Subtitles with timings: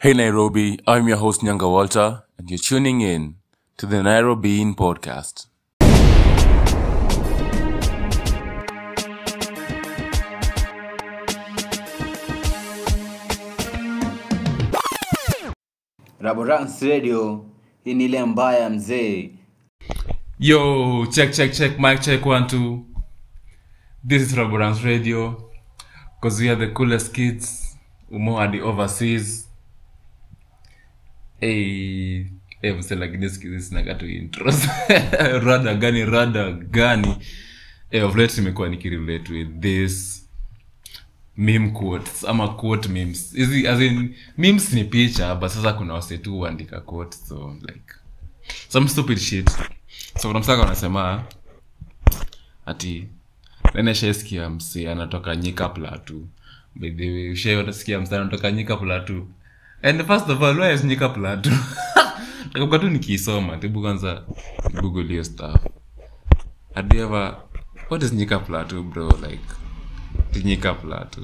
[0.00, 3.34] Hey Nairobi, I'm your host Nyanga Walter, and you're tuning in
[3.78, 5.46] to the Nairobi In Podcast.
[16.20, 17.44] Raborance Radio,
[17.84, 19.30] hii ni ile mbaya mzee.
[20.38, 22.84] Yo, check, check, check, mic check, one, two.
[24.08, 25.50] This is Raborance Radio,
[26.14, 27.76] because we are the coolest kids,
[28.10, 29.47] umo hadi overseas.
[31.40, 32.26] Hey,
[32.62, 32.72] hey,
[35.44, 37.16] rada gani, rada gani.
[37.90, 40.24] Hey, of late nimekuwa nikirelate with this
[41.36, 43.32] meme quotes ama quote memes.
[43.34, 47.94] Hizi, as in, memes ni picha, but sasa kuna wase huandika quote so like,
[48.68, 49.50] some stupid shit.
[50.16, 51.24] So kuna msaka wanasema
[52.66, 53.08] ati
[53.74, 56.28] neneshaskia msi anatoka nyika platu
[56.74, 59.28] bidhshaiwanasikia msi anatoka nyika platu
[59.82, 61.08] and first of all where plato nyika
[62.78, 64.22] tu nikiisoma tibu kwanza
[64.80, 65.60] google hiyo stuff.
[66.94, 67.36] You ever
[67.90, 69.08] what is nyika plato bro?
[69.08, 69.44] Like
[70.32, 71.20] tinyika plato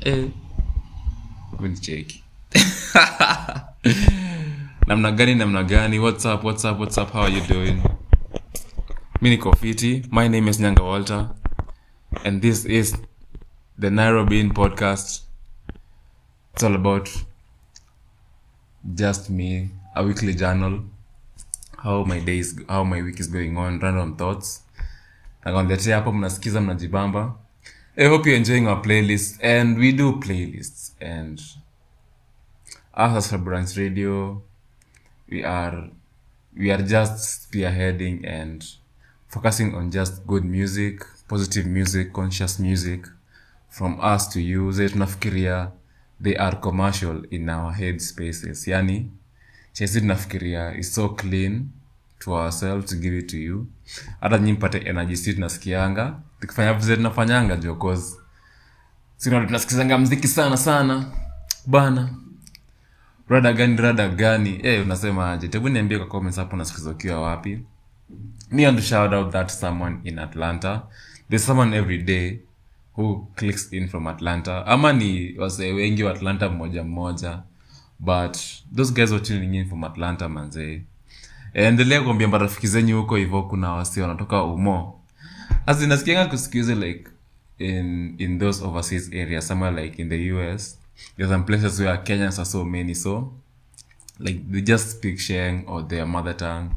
[0.00, 0.28] eh
[1.60, 2.24] mnicheki
[4.86, 5.98] namna gani namna gani?
[5.98, 6.64] What's up what's
[7.12, 7.82] how are you doing?
[9.20, 9.54] Mi niko
[10.10, 11.28] my name is nyanga walter.
[12.24, 12.96] And this is
[13.78, 15.20] the nairobi podcast.
[16.54, 17.08] It's all about
[18.94, 20.80] just me a weekly journal
[21.82, 24.64] how my days how my week is going on random thoughts.
[25.44, 27.34] Nakonletea hapo mnasikiza mnajibamba.
[27.96, 31.40] I hope you're enjoying our playlist and we do playlists and
[32.94, 33.32] us
[33.76, 34.42] radio
[35.28, 35.90] we are
[36.56, 38.64] we are just spearheading and
[39.28, 43.06] focusing on just good music positive music conscious music
[43.68, 44.72] from us to you.
[44.72, 45.70] Zile tunafikiria
[46.22, 48.68] they are commercial in our head spaces.
[48.68, 49.10] Yani
[49.72, 51.68] chesi tunafikiria is so clean
[52.18, 53.66] to ourselves to give it to you.
[54.20, 56.14] Hata nyi mpate energy si tunasikianga.
[56.40, 58.16] Tukifanya vize tunafanyanga jo cause
[59.16, 61.04] sina tunasikizanga mziki sana sana.
[61.66, 62.08] Bana
[63.28, 64.60] rada gani rada gani?
[64.62, 65.48] Eh unasema aje?
[65.48, 67.60] Tebu niambie kwa comments hapo unasikiza ukiwa wapi.
[68.50, 70.82] Me want shout out that someone in atlanta.
[71.28, 72.38] There's someone every day
[72.98, 74.66] who clicks in from atlanta?
[74.66, 77.42] Ama ni wasee wengi wa atlanta mmoja mmoja
[78.00, 78.36] but
[78.76, 80.82] those guys were in from atlanta manzee
[81.54, 85.00] endelea kuambia marafiki zenyu huko hivo kuna wasi wanatoka umo.
[85.66, 87.04] Azinasikianga kusikuhizi like
[87.58, 90.78] in in those overseas areas somewhere like in the us
[91.16, 93.32] there's some places where kenyans are so many so
[94.18, 96.70] like they just speak sheng or their mother tongue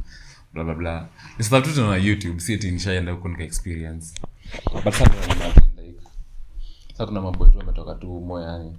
[0.53, 1.07] blah blah blah.
[1.97, 2.57] Youtube si
[3.11, 4.13] huko nika experience.
[4.83, 5.60] But
[7.01, 8.77] sasa kuna mambo yetu ametoka tu umo yani.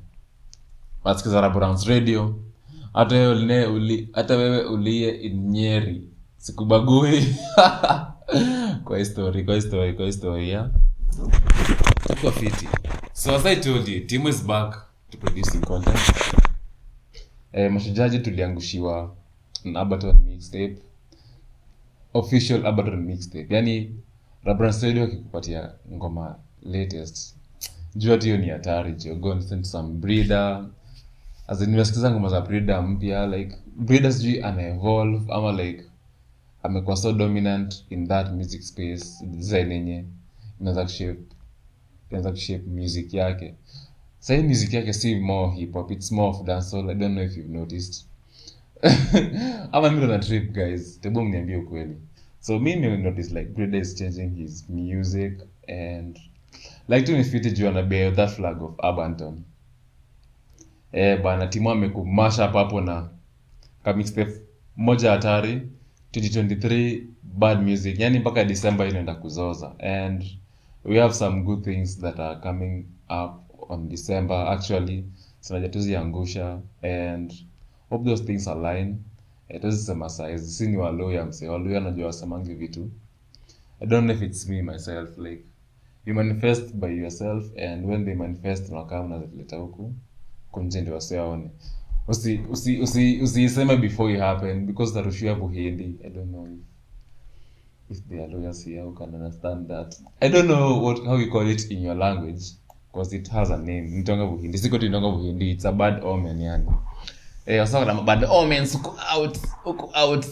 [1.05, 2.34] Wasikiza Raborans radio
[2.94, 7.27] hata wewe uli hata wewe ulie Nyeri sikubagui.
[8.84, 10.71] Kwa history kwa history kwa history yeah.
[12.06, 12.69] Tuko fiti.
[13.12, 15.99] So as i told you team is back to producing content.
[17.53, 19.15] Eh mashujaji tuliangushiwa
[19.65, 20.77] an Abaton mixtape.
[22.15, 23.55] Official Abaton mixtape.
[23.55, 23.94] Yani
[24.44, 27.42] rabrans Radio akikupatia ngoma latest
[27.95, 28.95] jua tu hiyo ni hatari
[29.65, 30.67] some breeder.
[31.47, 34.63] As in nimesikiza ngoma za breeder mpya like breeder sijui ana
[35.31, 35.85] ama like
[36.63, 40.05] amekuwa so dominant in that music space design yenye
[40.61, 40.83] inaweza
[42.31, 43.55] kushape music yake.
[44.19, 46.91] Sahii music yake si more hip hop it's more of dancehall.
[46.91, 48.07] I don't know if you've noticed.
[49.73, 51.01] Ama mi na trip guys.
[51.01, 51.97] Tebu mniambie ukweli.
[52.41, 55.33] So mi notice like Brida is changing his music
[55.69, 56.19] and
[56.89, 59.43] like tu nifiti juu anabea that flag of abanton
[60.93, 63.09] eh bana timu amekumasha hapo na
[63.85, 64.33] kamixtape
[64.77, 65.62] moja hatari
[66.12, 67.99] 2023 bad music.
[68.01, 69.79] Yani mpaka december inaenda kuzoza.
[69.79, 70.25] And
[70.85, 74.37] we have some good things that are coming up on december.
[74.49, 75.05] Actually
[75.41, 77.33] sinajatuziangusha and
[77.91, 78.97] hope those things align.
[79.61, 80.38] Tuzisema size.
[80.38, 82.91] Si ni waluya mse waluya anajua wasemangi vitu.
[83.81, 85.43] I don't know if it's me myself like
[86.06, 89.94] you manifest by yourself and when they manifest unakaa unazileta huku
[90.50, 91.50] kunje ndio wase waone
[92.08, 96.58] usi usi usi usiiseme before it happen because tarushia buhindi i don't know if,
[97.90, 99.94] if they are lawyers here who can understand that.
[100.20, 102.43] I don't know what how you call it in your language
[102.93, 103.82] because it has a name.
[103.90, 104.58] Nitonga buhindi.
[104.58, 106.66] Siko tinonga buhindi it's a bad omen yani.
[107.46, 110.26] Eh wasa kuna bad omens uko out uko out.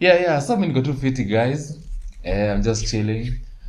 [0.00, 1.80] Yeah yeah so mimi niko to fit guys.
[2.22, 3.32] Eh, i'm just chilling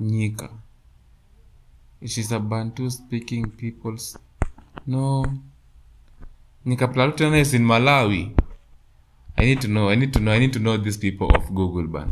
[0.00, 0.50] nyika.
[2.00, 4.18] It is a bantu speaking peoples.
[4.86, 5.24] No.
[6.64, 8.34] Plateau tena is in malawi.
[9.40, 11.50] I need to know i need to know i need to know these people of
[11.54, 12.08] google ban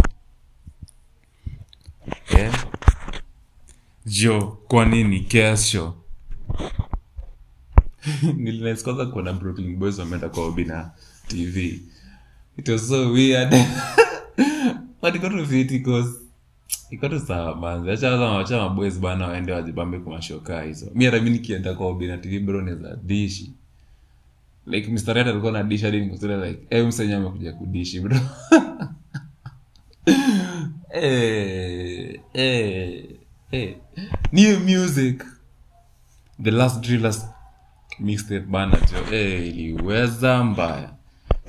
[2.31, 2.65] yeah.
[4.07, 5.21] Jo kwa nini?
[5.21, 5.95] Kesho.
[8.37, 10.91] Nilisikwaza kuona brooklyn boys wameenda kwa obina
[11.27, 11.81] tv
[12.57, 13.55] it was so weird.
[15.01, 16.28] But got to fiti cause
[16.91, 20.91] iko tu sawa manzi acha maboys bana waende wajibambe kwa hizo.
[20.95, 23.53] Mi hata mi nikienda kwa obina tv bro dishi.
[24.67, 28.17] Like mr red alikuwa na dish hadi nikosema like eh msenya amekuja kudishi bro.
[30.91, 33.05] Eh eh
[33.53, 33.77] eh.
[34.33, 35.25] New music.
[36.43, 37.27] The last drillers
[38.01, 39.15] mixtape bana jo.
[39.17, 40.91] Eh iliweza mbaya.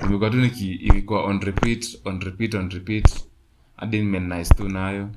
[0.02, 3.29] Imekuwa tu niki ilikuwa on repeat on repeat on repeat
[3.80, 5.08] hadi nimenice tu nayo.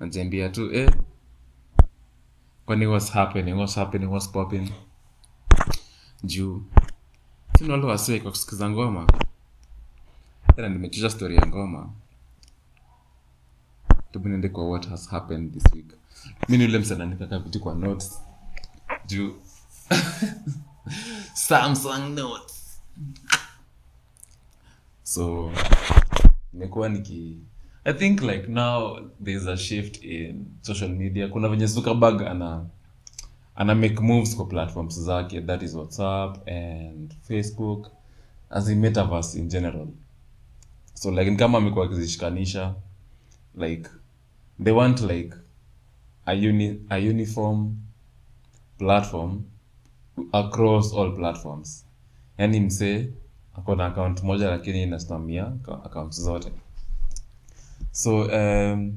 [0.00, 0.90] Najiambia tu eh
[2.66, 3.52] kwani what's happening?
[3.58, 4.06] What's happening?
[4.10, 4.70] What's popping?
[6.24, 6.62] Juu.
[7.58, 7.78] Sina
[8.22, 9.06] kwa kusikiza ngoma.
[10.56, 11.90] Tena nimechuja story ya ngoma.
[14.12, 15.92] Tubu kwa what has happened this week.
[16.48, 18.20] Mi ni ule msananikaka vitu kwa notes.
[19.06, 19.34] Juu.
[21.34, 22.80] Samsung notes.
[25.02, 25.52] So
[26.52, 27.38] nimekuwa niki
[27.84, 31.28] i think like now there's a shift in social media.
[31.28, 32.66] Kuna venye zuckerberg ana
[33.56, 35.40] ana make moves kwa platforms zake.
[35.40, 37.90] That is whatsapp and facebook
[38.50, 39.86] as in metaverse in general.
[40.94, 42.74] So like kama amekuwa akizishikanisha
[43.54, 43.90] like
[44.64, 45.34] they want like
[46.26, 47.76] a, uni, a uniform
[48.78, 49.42] platform
[50.32, 51.86] across all platforms.
[52.38, 53.08] Yani msee
[53.56, 55.52] akona account moja lakini inasimamia
[55.84, 56.52] accounts zote
[57.92, 58.94] so um,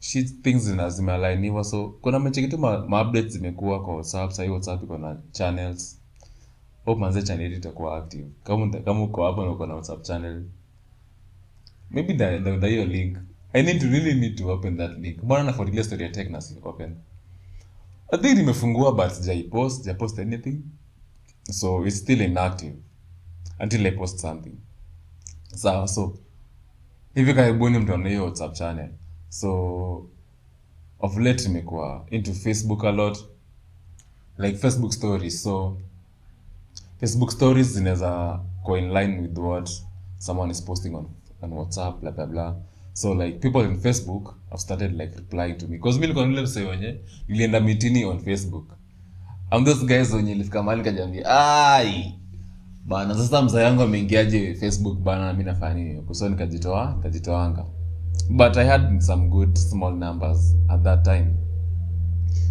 [0.00, 4.30] shit things zimealainiwa so kuna mechekitu maupdate ma zimekuwa kwa whatsapp.
[4.32, 5.98] Sahii whatsapp iko na channels.
[6.84, 8.26] Hope manze channel itakuwa active.
[8.44, 10.42] Kama kama uko hapo na uko na whatsapp channel
[11.90, 13.18] maybe the, the, the your link.
[13.54, 15.22] I need to really need to open that link.
[15.22, 16.96] Mbona nafuatilia story ya tech na open?
[18.12, 20.62] I think nimefungua but sijaipost sijaipost anything.
[21.50, 22.74] So it's still inactive
[23.60, 24.56] until i post something.
[25.54, 26.18] Sawa so
[27.16, 28.88] hivi karibuni mtaona hiyo whatsapp channel.
[29.28, 29.50] So
[31.00, 33.18] of late nimekuwa into facebook a lot.
[34.38, 35.42] Like facebook stories.
[35.42, 35.76] So
[37.00, 39.70] facebook stories zinaweza go in line with what
[40.18, 41.06] someone is posting on,
[41.42, 42.56] on whatsapp bla bla bla.
[42.92, 45.76] So like people in facebook have started like replying to me.
[45.76, 48.64] Because mi nilikuwa nile wenye nilienda mitini on facebook.
[49.50, 52.14] Am those guys wenye ilifika mali kajambia ai
[52.86, 55.32] bana sasa mzaa yangu ameingiaje facebook bana?
[55.32, 56.02] Mi nafanya nini?
[56.02, 57.64] Kuso nikajitoa nikajitoanga
[58.30, 61.34] but i had some good small numbers at that time.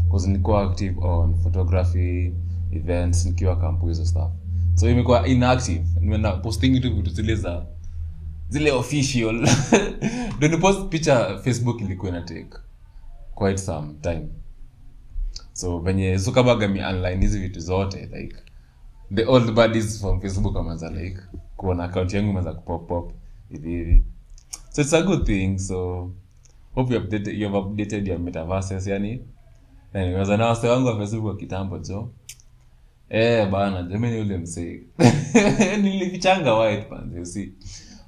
[0.08, 2.34] Bcause nikuwa active on photography
[2.72, 4.32] events nikiwa kampu hizo stuff.
[4.76, 5.86] So imekuwa inactive.
[6.00, 7.66] Nimeenda posting tu vitu zile za
[8.50, 9.48] zile official.
[10.38, 12.50] Ndo nipost picha facebook ilikuwa ina take
[13.36, 14.28] quite some time.
[15.54, 18.36] So venye zukabaga mi online hizi vitu zote like
[19.14, 21.20] the old buddies from facebook wameanza like
[21.58, 23.12] kuona account yangu imeanza kupop pop.
[23.50, 24.04] Hivi hivi.
[24.70, 26.10] So it's a good thing so
[26.76, 29.22] hope you updated, you have updated your metaverses yani.
[29.94, 32.10] Nimeanza na wase wangu wa facebook wa kitambo jo.
[33.10, 34.82] Eh bana jamani ule msee
[35.82, 37.54] nilifichanga white panze usi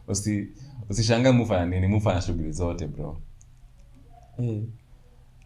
[0.07, 0.47] usi
[0.89, 3.17] usishangae mufanya nini mufanya shughuli zote bro.
[4.39, 4.61] Eh.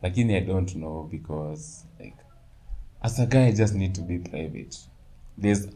[0.02, 2.18] Lakini i don't know because like
[3.02, 4.78] as a guy i just need to be private
[5.38, 5.68] there's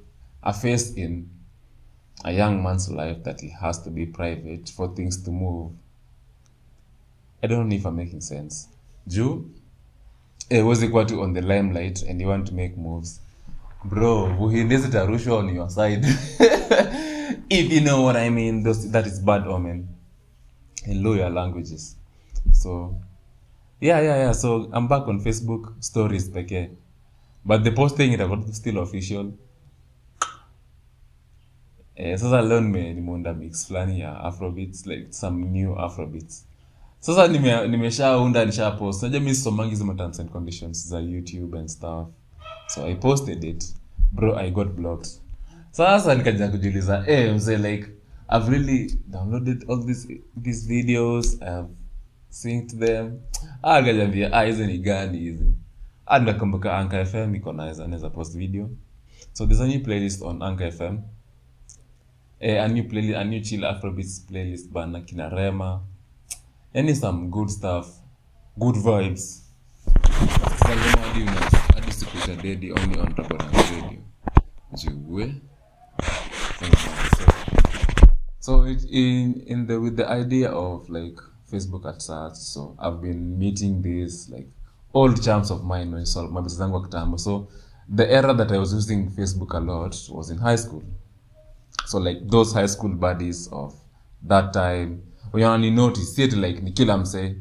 [0.44, 1.30] a phase in
[2.24, 5.72] a young man's life that he has to be private for things to move.
[7.44, 8.68] I don't know if i'm making sense.
[9.08, 9.46] Juu
[10.50, 13.22] eh, huwezi kuwa tu on the limelight and you want to make moves.
[13.84, 16.08] Bro buhindi zitarushwa on your side.
[17.50, 19.88] If you know what i mean those, that is bad omen.
[20.88, 21.96] In lawyer languages.
[22.52, 22.96] So
[23.82, 24.34] yeah yeah yeah.
[24.34, 26.70] So i'm back on facebook stories pekee
[27.46, 29.32] but the posting itakuwa still official.
[31.96, 36.46] Eh, sasa leo nime- nimeunda mix fulani ya afrobeats like some new afrobeats
[37.00, 42.08] sasa nime- nimeshaunda nisha post najua mi sisomangi hizo conditions za youtube and stuff.
[42.68, 43.76] So i posted it.
[44.12, 45.10] Bro i got blocked.
[45.72, 47.88] Sasa nikaja kujiuliza eh mzee like
[48.38, 51.34] i've really downloaded all these these videos.
[51.42, 51.68] I've
[52.30, 53.20] synced them.
[53.64, 55.46] Ah kajambia ah hizi ni gani hizi
[56.06, 58.70] ah nikakumbuka anka fm iko naweza post video.
[59.34, 61.00] So there's a new playlist on anka fm
[62.40, 65.82] eh, a new playlist a new chill afrobeats playlist bana kina rema.
[66.74, 67.88] Yani some good stuff
[68.58, 69.42] good vibes.
[72.46, 74.02] Hadi only on radio
[74.74, 75.36] jiwe
[78.40, 81.18] so it, in in the with the idea of like
[81.52, 84.50] facebook at such so i've been meeting this like
[84.96, 87.18] old charms of mine when so mabesa zangu wa kitambo.
[87.18, 87.48] So
[87.96, 90.84] the era that i was using facebook a lot was in high school.
[91.86, 93.74] So like those high school buddies of
[94.28, 94.98] that time
[95.34, 97.36] wenye wanani notice si like ni kila msee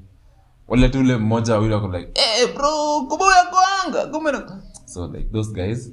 [0.68, 5.28] wale tu ule mmoja wawili wako like eh bro kumbe yakwanga kumbe na-" so like
[5.32, 5.90] those guys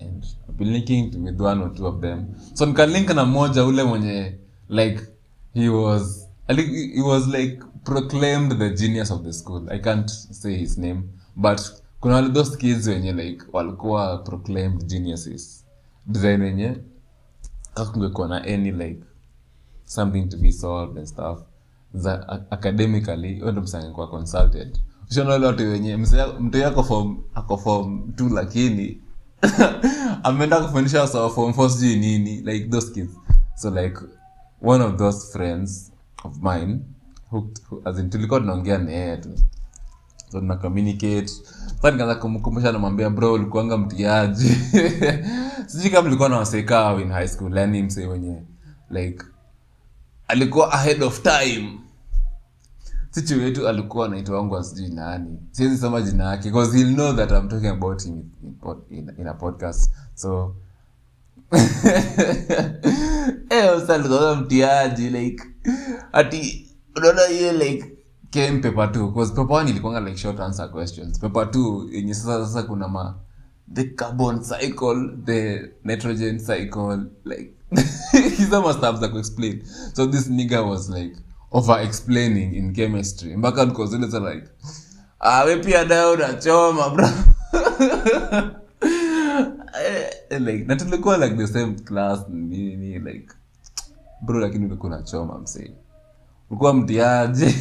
[0.00, 2.26] and I've been linking to with one or two of them.
[2.54, 4.38] So nikalink na mmoja ule mwenye
[4.68, 5.00] like
[5.54, 6.28] he was
[6.94, 9.68] he was like proclaimed the genius of the school.
[9.70, 11.02] I can't say his name
[11.36, 11.60] but
[12.00, 15.64] kuna those kids wenye like walikuwa proclaimed geniuses.
[16.06, 16.76] Design wenye
[17.74, 19.00] kaka kungekuwa na any like
[19.84, 21.38] something to be solved and stuff.
[21.94, 24.78] Za academically huyo ndo msee consulted.
[25.10, 25.96] Ushaona watu wenye
[26.40, 29.00] mtu yako form ako form tu lakini
[30.22, 33.10] ameenda kufundisha sawa form four sijui nini like those kids.
[33.56, 33.96] So like
[34.62, 35.92] one of those friends
[36.24, 36.80] of mine
[38.10, 39.28] tulikuwa tunaongea na yeye tu.
[40.32, 44.48] So tuna kumkumbusha namwambia bro ulikuanga mtiaji
[45.66, 48.42] sijui kama ulikuwa na waseka in high school yani msee wenye
[48.90, 49.24] like
[50.28, 51.78] alikuwa ahead of time.
[53.10, 55.38] Sichu wetu alikuwa anaitwa wangu sijui nani.
[55.50, 58.54] Siwezi sema jina yake because he'll know that i'm talking about him in,
[58.98, 59.90] in, in a podcast.
[60.14, 60.54] So
[63.50, 65.44] eh usa mtiaji like
[66.12, 67.96] ati unaona hiyo like
[68.30, 71.18] came paper two because paper 1 ilikuwa like short answer questions.
[71.18, 73.14] Paper two yenye sasa sasa kuna ma
[73.74, 77.52] the carbon cycle the nitrogen cycle like
[78.36, 79.62] hizo must za kuexplain.
[79.94, 81.16] So this nigga was like
[81.52, 83.36] over explaining in chemistry.
[83.36, 84.48] Mpaka ile like
[85.20, 87.08] ah pia dawa unachoma bro.
[90.30, 93.28] Eh, like na tulikuwa like the same class nini like
[94.22, 95.70] bro lakini ulikuwa unachoma msee
[96.50, 97.44] ulikuwa mtiaji.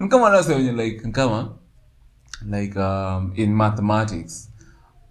[0.00, 1.54] Ni kama nase like nkama
[2.50, 4.50] like um, in mathematics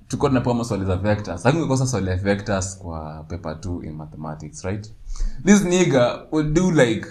[0.07, 1.43] tuko tunapewa maswali za vectors.
[1.43, 4.93] Hakungekosa swali ya vectors kwa paper 2 in mathematics right?
[5.45, 7.07] This nigga will do like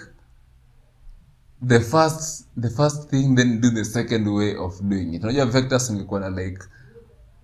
[1.67, 5.23] the first the first thing then do the second way of doing it.
[5.23, 6.59] Unajua vectors ingekuwa na like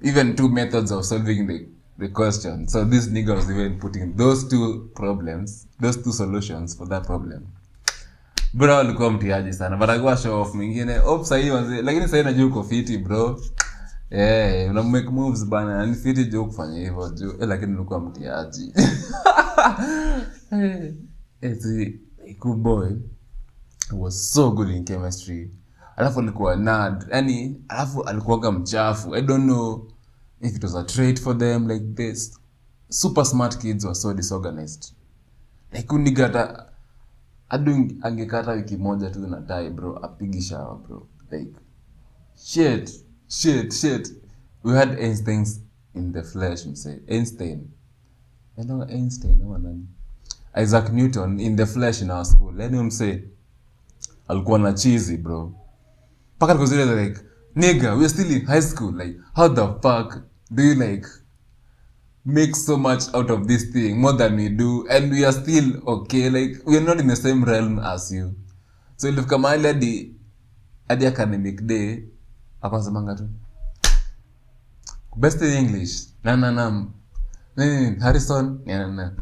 [0.02, 1.68] even two methods of solving the,
[2.00, 2.68] the question.
[2.68, 7.48] So this nigga even putting those two problems those two solutions for that problem.
[8.54, 9.78] Bro alikuwa mtiaji sana.
[9.78, 11.00] But akuwa show off mwingine.
[11.00, 13.40] Op sahii wanzi lakini sahii najua uko fiti bro.
[14.12, 15.86] Yeah, una make moves bana.
[15.86, 17.30] Ni fiti juu kufanya hivyo juu.
[17.40, 18.74] Eh, lakini ulikuwa mtiaji.
[20.52, 20.98] Eti
[21.42, 22.00] eh, see,
[22.56, 22.90] boy
[23.92, 25.52] was so good in chemistry.
[25.96, 29.16] Alafu alikuwa nad yani alafu alikuwaga mchafu.
[29.16, 29.88] I don't know
[30.42, 32.38] if it was a trait for them like this.
[32.90, 34.94] Super smart kids were so disorganized.
[35.74, 36.66] Like unigata
[37.50, 41.08] hadi angekata wiki moja tu na tai bro apigi shawa bro.
[41.32, 41.54] Like
[42.38, 42.92] shit
[43.28, 44.10] shit shit.
[44.64, 45.60] We had einsteins
[45.96, 47.72] in the flesh mse einstein.
[48.58, 49.76] Ano einstein ama
[50.58, 52.54] isaac newton in the flesh in our school.
[52.60, 53.24] Yani mse
[54.28, 55.54] alikuwa na chizi bro.
[56.38, 57.20] Mpaka like
[57.56, 58.96] nigga we're still in high school.
[58.96, 61.06] Like how the fuck do you like
[62.26, 64.88] make so much out of this thing more than we do?
[64.90, 68.36] And we are still okay like we are not in the same realm as you.
[68.98, 70.16] So ilifika mahali hadi
[70.88, 72.04] hadi academic day
[72.62, 73.30] akasemanga tu.
[75.16, 76.08] Best in english.
[76.24, 76.86] Na na na.
[77.58, 78.60] Nini harrison.
[78.66, 79.14] Na na na.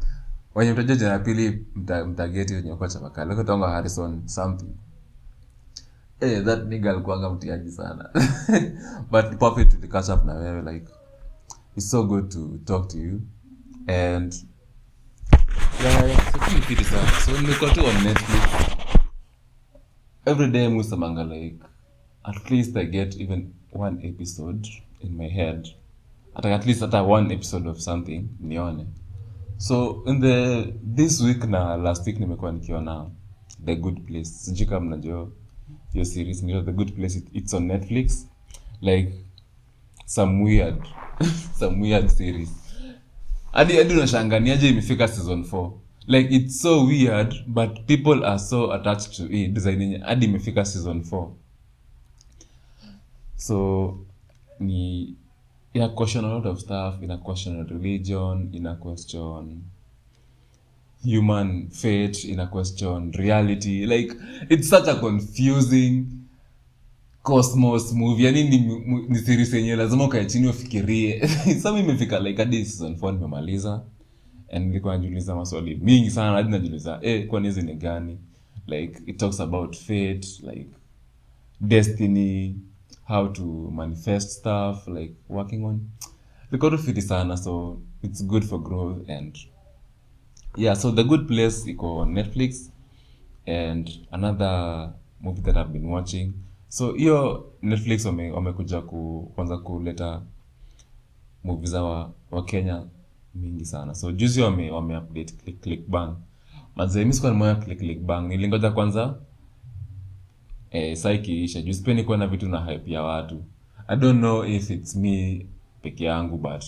[0.55, 1.65] Wenye mtajua jina pili
[2.07, 4.75] mtageti wenye kocha makali kutonga harrison something.
[6.19, 8.09] Hey, that nigga alikuanga mtiaji sana.
[9.11, 10.91] But perfect to up na wewe like
[11.77, 13.21] it's so good to talk to you.
[13.87, 14.33] And
[15.83, 16.17] yeah,
[16.67, 17.07] fiti sana.
[17.25, 17.71] So nilikuwa
[20.25, 21.55] every day musamanga like
[22.23, 24.67] at least i get even one episode
[25.01, 25.67] in my head.
[26.33, 28.85] Hata at least hata one episode of something nione.
[29.57, 33.05] So in the this week na last week nimekuwa nikiona
[33.65, 34.25] the good place.
[34.29, 35.29] Sijui kama mnajua
[35.93, 36.41] hiyo series.
[36.43, 38.27] Inaitwa the good place It- it's on netflix.
[38.81, 39.13] Like
[40.05, 40.83] some weird
[41.59, 42.49] some weird series.
[43.51, 45.71] Hadi hadi unashanganiaje imefika season 4
[46.07, 50.65] like it's so weird but people are so attached to it design yenye hadi imefika
[50.65, 51.29] season 4
[53.35, 53.97] so
[54.59, 55.13] ni
[55.73, 59.61] ina question a lot of stuff ina question religion ina question
[61.03, 63.85] human fate ina question reality.
[63.85, 64.13] Like
[64.49, 66.26] it's such a confusing
[67.27, 68.25] cosmos movie.
[68.25, 68.57] Yani ni,
[69.09, 71.27] ni series yenye lazima ukae chini ufikirie.
[71.61, 73.83] Sasa imefika like hadi season 4 nimemaliza.
[74.51, 78.17] And nilikuwa najiuliza maswali mingi sana hadi najiuliza eh kwani hizi ni gani?
[78.67, 80.67] Like it talks about fate like
[81.61, 82.55] destiny
[83.03, 85.79] how to manifest stuff like working on.
[86.51, 89.37] Liko tu sana so it's good for growth and
[90.57, 92.71] yeah so the good place iko netflix
[93.45, 94.89] and another
[95.21, 96.33] movie that i've been watching
[96.69, 100.21] so hiyo netflix wame- wamekuja ku, kwanza kuleta
[101.43, 102.83] movie za wa, wa kenya
[103.35, 103.95] mingi sana.
[103.95, 106.15] So juzi wame, wame update click, click bang.
[106.75, 108.21] Mazee nimeona click click bang.
[108.27, 109.15] Nilingoja kwanza
[110.71, 111.61] eh, saa ikiisha.
[111.61, 113.43] Juu sipendi kuwa na vitu na hype ya watu.
[113.87, 115.45] I don't know if it's me
[115.81, 116.63] peke yangu but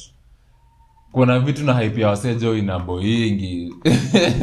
[1.12, 3.74] kuna vitu na hype ya wasejo ina boingi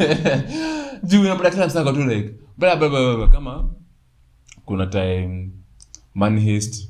[1.03, 3.69] juu unapata kila msako tu like bla bla bla kama
[4.67, 5.49] kuna time
[6.15, 6.89] manhist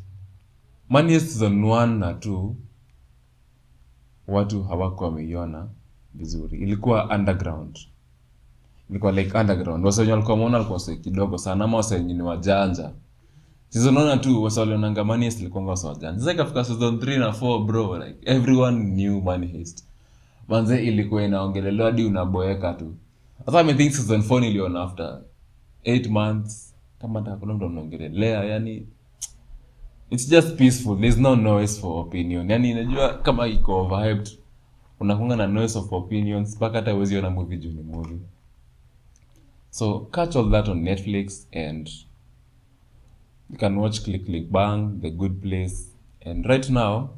[0.89, 2.51] manhist season 1 na 2
[4.27, 5.67] watu hawakuwa wameiona
[6.13, 6.57] vizuri.
[6.59, 7.79] Ilikuwa underground.
[8.89, 9.85] Ilikuwa like underground.
[9.85, 12.91] Wase walikuwa wameona walikuwa wase kidogo sana ama wase wenye ni wajanja.
[13.69, 16.19] Season one two wase walionanga manhist heist ilikuwa wase wajanja.
[16.19, 19.83] Sasa ikafika season 3 na 4 bro like everyone knew manhist
[20.47, 22.95] manze ilikuwa inaongelelewa hadi unaboeka tu.
[23.45, 25.21] Sasa i season 4 niliona after
[25.85, 26.66] 8 months
[27.01, 28.87] kama hata mtu anaongelelea yani
[30.09, 30.99] it's just peaceful.
[30.99, 32.49] There's no noise for opinion.
[32.51, 34.37] Yani inajua kama iko overhyped
[34.99, 38.19] unakunga na noise of opinions mpaka hata uwezi ona movie juu ni movie.
[39.69, 41.89] So catch all that on netflix and
[43.49, 45.75] you can watch click click bang the good place.
[46.25, 47.09] And right now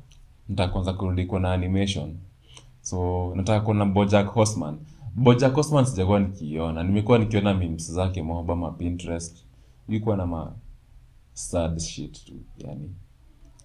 [0.49, 2.17] nataka kwanza kurudi kuona animation.
[2.81, 4.77] So nataka kuona bojack horseman.
[5.15, 6.83] Bojack horseman sijakuwa nikiiona.
[6.83, 9.45] Nimekuwa nikiona memes zake moba pinterest
[9.89, 10.55] ilikuwa na ma
[11.33, 12.91] sad shit tu yani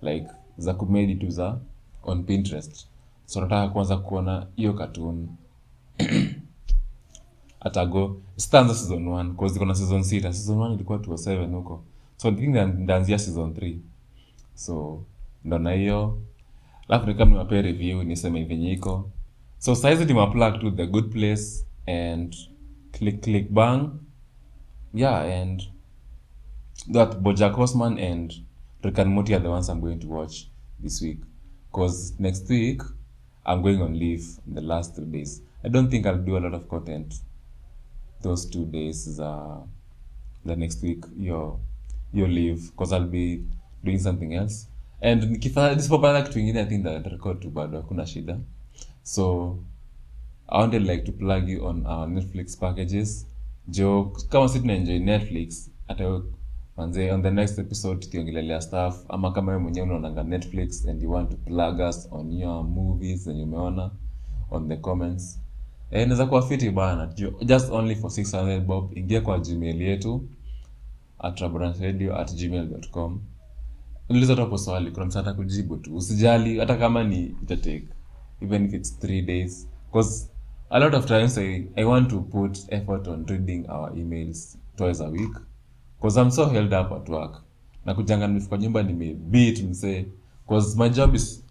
[0.03, 0.27] like
[0.59, 1.59] za kumedi tu za
[2.03, 2.89] on pinterest.
[3.27, 5.29] So nataka kwanza kuona hiyo katun
[7.61, 11.85] atago stanza season 1 cause iko na season 6 season 1 ilikuwa 207 huko.
[12.17, 13.77] So ndaanzia season 3
[14.55, 15.03] so
[15.45, 16.23] ndo na hiyo.
[16.89, 19.11] Alafu nikam niwapee review niseme venye iko
[19.59, 22.37] so saizi nimeplug to the good place and
[22.93, 23.91] click click bang.
[24.95, 25.63] Yeah and
[26.89, 28.35] that bojack horseman and
[28.83, 30.49] rick and morty are the ones i'm going to watch
[30.81, 31.19] this week.
[31.71, 32.83] Because next week
[33.47, 35.43] i'm going on leave the last three days.
[35.65, 37.15] I don't think i'll do a lot of content
[38.23, 39.61] those two days uh,
[40.45, 41.59] the next week your
[42.13, 43.45] your leave because i'll be
[43.83, 44.69] doing something else.
[45.01, 48.39] And nikifanya nisipopata kitu ingine i think that record tu bado shida.
[49.03, 49.59] So
[50.49, 53.27] i wanted like to plug you on our netflix packages.
[53.69, 55.71] Jo kama si tunaenjoy netflix.
[55.89, 56.23] Hata
[56.77, 61.11] manze on the next episode tukiongelelea staff ama kama we mwenyewe unaonanga netflix and you
[61.11, 63.91] want to plug us on your movies zenye umeona
[64.51, 65.41] on the comments.
[65.91, 67.15] Eh, inaweza kuwa fiti bana.
[67.45, 68.99] Just only for 600 bob.
[68.99, 70.29] Ingia kwa gmail yetu
[71.19, 71.43] at
[72.15, 73.21] at gmail.com
[74.09, 75.97] uliza swali kuna msata kujibu tu.
[75.97, 77.89] Usijali hata kama ni itatake
[78.41, 79.69] even if it's three days.
[79.87, 80.31] Because
[80.71, 85.05] a lot of times I, i want to put effort on reading our emails twice
[85.05, 85.37] a week
[86.05, 87.43] because i'm so held up at work.
[87.85, 90.07] Na kujanga nimefika nyumba nimebeat msee.
[90.47, 91.45] Because my job is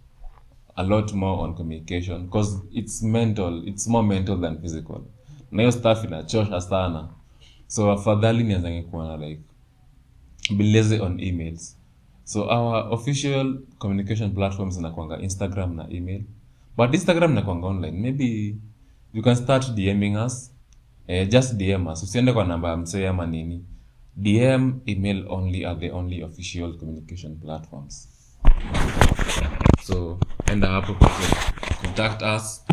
[0.75, 2.25] a lot more on communication.
[2.25, 5.01] Because it's mental it's more mental than physical.
[5.51, 7.09] Na hiyo stuff inachosha sana.
[7.67, 9.41] So afadhali nianzange kuwa like
[10.57, 11.77] be on emails.
[12.23, 16.21] So our official communication platforms inakwanga instagram na email.
[16.77, 18.01] But instagram inakwanga online.
[18.01, 18.55] Maybe
[19.13, 20.51] you can start dming us.
[21.07, 22.03] Eh, just dm us.
[22.03, 23.63] Usiende kwa namba ya msee nini
[24.15, 28.07] dm email only are the only official communication platforms.
[29.83, 30.19] So
[30.51, 30.93] enda hapo
[31.81, 32.65] contact us.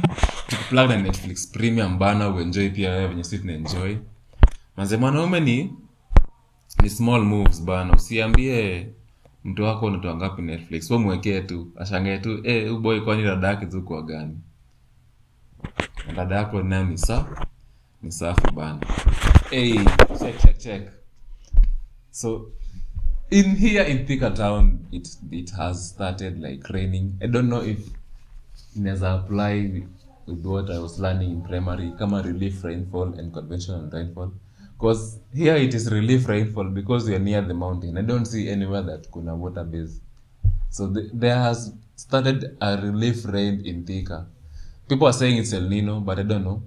[0.49, 3.97] Tukuplug na netflix premium bana uenjoy pia wewe venye sisi tunaenjoy.
[4.77, 5.73] Manze mwanaume ni
[6.83, 8.89] ni small moves bana usiambie
[9.45, 10.91] mtu wako unatoa ngapi netflix.
[10.91, 14.39] Wewe mwekee tu ashangae tu eh huyu boy kwani dada yake tu kwa gani?
[16.17, 16.99] Dada yako nani?
[16.99, 17.47] sa
[18.03, 18.81] ni safi bana
[19.51, 19.75] hey,
[20.19, 20.89] check check check
[22.21, 22.29] so
[23.31, 27.07] in here in Thika town it it has started like raining.
[27.23, 27.79] I don't know if
[28.77, 29.85] inaweza apply
[30.27, 34.31] with what i was learning in primary kama relief rainfall and conventional rainfall.
[34.79, 37.97] Because here it is relief rainfall because we are near the mountain.
[37.99, 40.01] I don't see anywhere that kuna water base.
[40.71, 44.27] So the, there has started a relief rain in thika.
[44.89, 46.63] People are saying it's el nino but i don't know.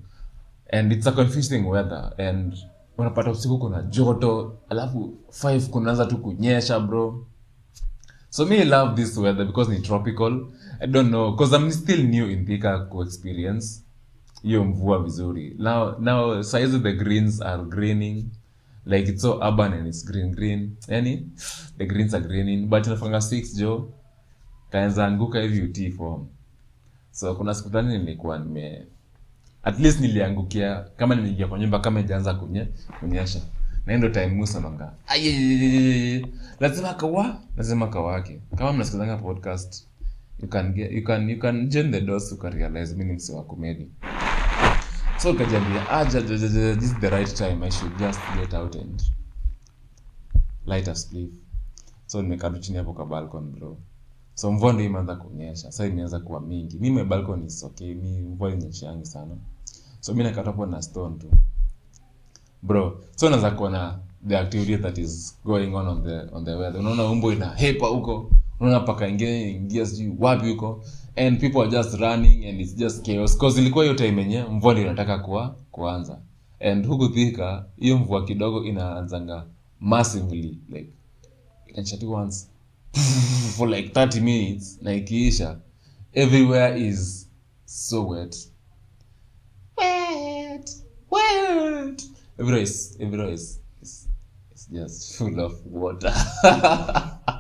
[0.70, 2.14] And it's a confusing weather.
[2.18, 2.56] And
[2.98, 7.26] unapata usiku kuna joto alafu 5 kunaanza tu kunyesha bro.
[8.30, 10.46] So me love this weather because ni tropical.
[10.80, 13.84] I don't know because i'm still new in thika kuexperience
[14.44, 15.56] hiyo mvua vizuri.
[15.60, 18.26] Now now size the greens are greening.
[18.86, 20.76] Like it's so urban and it's green green.
[20.88, 21.28] Yani
[21.78, 22.68] the greens are greening.
[22.68, 23.90] But nafanga 6 jo
[24.70, 26.26] kaanza anguka hivi utii form.
[27.12, 28.88] So kuna siku fulani nilikuwa nime
[29.64, 32.68] at least niliangukia kama nimeingia kwa nyumba kama ijaanza kunye
[33.00, 33.40] kunyesha
[33.86, 34.94] na hiyo time musa manga
[36.60, 38.40] lazima kawa lazima kawake.
[38.58, 39.88] Kama mnasikizanga podcast
[40.40, 43.88] you can get, you can you can join the doors realize mimi ni wa comedy.
[45.18, 46.42] So ukajambia ah this
[46.84, 49.02] is the right time i should just get out and
[50.66, 51.30] light a spliff
[52.08, 53.78] so nimekaa chini hapo kwa balcony bro
[54.34, 55.62] so mvua ndio imeanza kunyesha.
[55.72, 56.78] Sasa imeanza kuwa mingi.
[56.80, 57.94] Mi my balcony is okay.
[57.94, 59.36] Mi mvua inyeshangi sana.
[60.00, 61.28] So mi nakata hapo na stone tu.
[62.62, 66.80] Bro so unaweza kuona the activity that is going on on the on the weather.
[66.82, 68.32] Unaona umbo ina hepa huko.
[68.60, 70.84] Unaona paka ingine ingia sijui wapi huko.
[71.16, 73.38] And people are just running and it's just chaos.
[73.38, 76.20] Cause ilikuwa hiyo time yenye mvua ndio inataka kuwa kuanza.
[76.60, 79.46] And huku thika hiyo mvua kidogo inaanzanga
[79.80, 80.94] massively like
[81.68, 82.48] inachati once
[83.58, 84.78] for like 30 minutes.
[84.82, 85.60] Na ikiisha
[86.14, 87.28] everywhere is
[87.66, 88.36] so wet.
[89.78, 90.70] Wet.
[91.10, 92.04] Wet.
[92.40, 94.08] Everywhere is everywhere is, is,
[94.56, 96.14] is just full of water.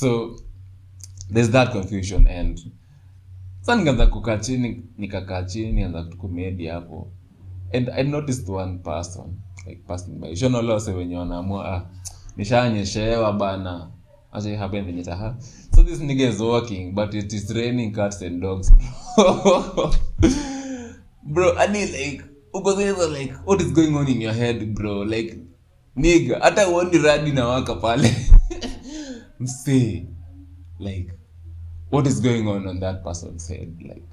[0.00, 0.38] So
[1.28, 2.58] there's that confusion and
[3.60, 7.12] sa nikaanza kukaa chini nikakaa chini nianza kutukumedi hapo.
[7.72, 10.34] And i noticed one person like passing by.
[10.36, 11.86] Shonolose wenye wanaamua ah,
[12.40, 13.90] nishanyeshewa bana.
[14.32, 15.36] Acha happen venye taha
[15.74, 18.72] so this nigga is walking but it is raining cats and dogs
[21.22, 21.52] bro.
[21.58, 22.22] Ani like
[22.54, 22.76] uko
[23.12, 25.02] like what is going on in your head bro?
[25.04, 25.36] Like
[25.96, 28.16] nigga hata uoni radi na waka pale.
[29.40, 30.06] Msee
[30.78, 31.12] like
[31.90, 34.04] what is going on on that person's head like?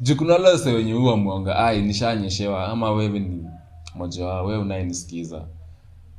[0.00, 3.44] Jukunalose wenye huwa mwanga ai nishanyeshewa ama wewe ni
[3.94, 5.46] moja wao wewe unayenisikiza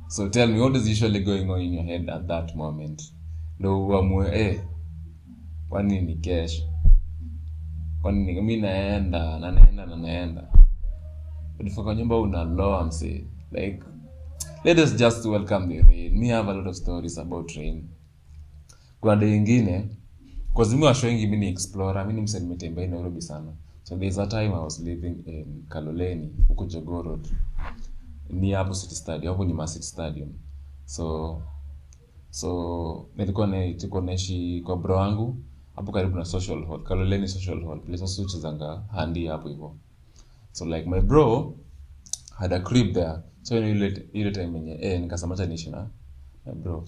[0.08, 3.02] so tell me what is usually going on in your head at that moment?
[3.58, 4.60] Ndo uamue eh,
[5.68, 6.62] kwani ni kesho?
[8.02, 9.96] Kwani mi naenda na naenda na
[11.94, 13.82] nyumba unaloa msee like
[14.64, 16.18] let us just welcome the rain.
[16.18, 17.88] Me have a lot of stories about rain.
[19.00, 19.88] Kuna day ingine
[20.54, 21.26] cause mi washo wengi
[22.04, 23.52] mi ni mse nimetembea nairobi sana.
[23.82, 27.28] So there's a time i was living in kaloleni huko jogoo road
[28.30, 30.28] ni hapo city stadium hapo ni ya stadium.
[30.84, 31.42] So
[32.30, 35.36] so nilikuwa tulikuwa naishi kwa bro wangu
[35.76, 36.82] hapo karibu na social hall.
[36.82, 37.80] Kaloleni social hall.
[37.80, 39.74] Place sasa uchezanga handi hapo hivyo.
[40.52, 41.54] So like my bro
[42.38, 43.18] had a crib there.
[43.42, 45.86] So ile ile time yenye eh nikasema niishi na
[46.46, 46.84] my bro.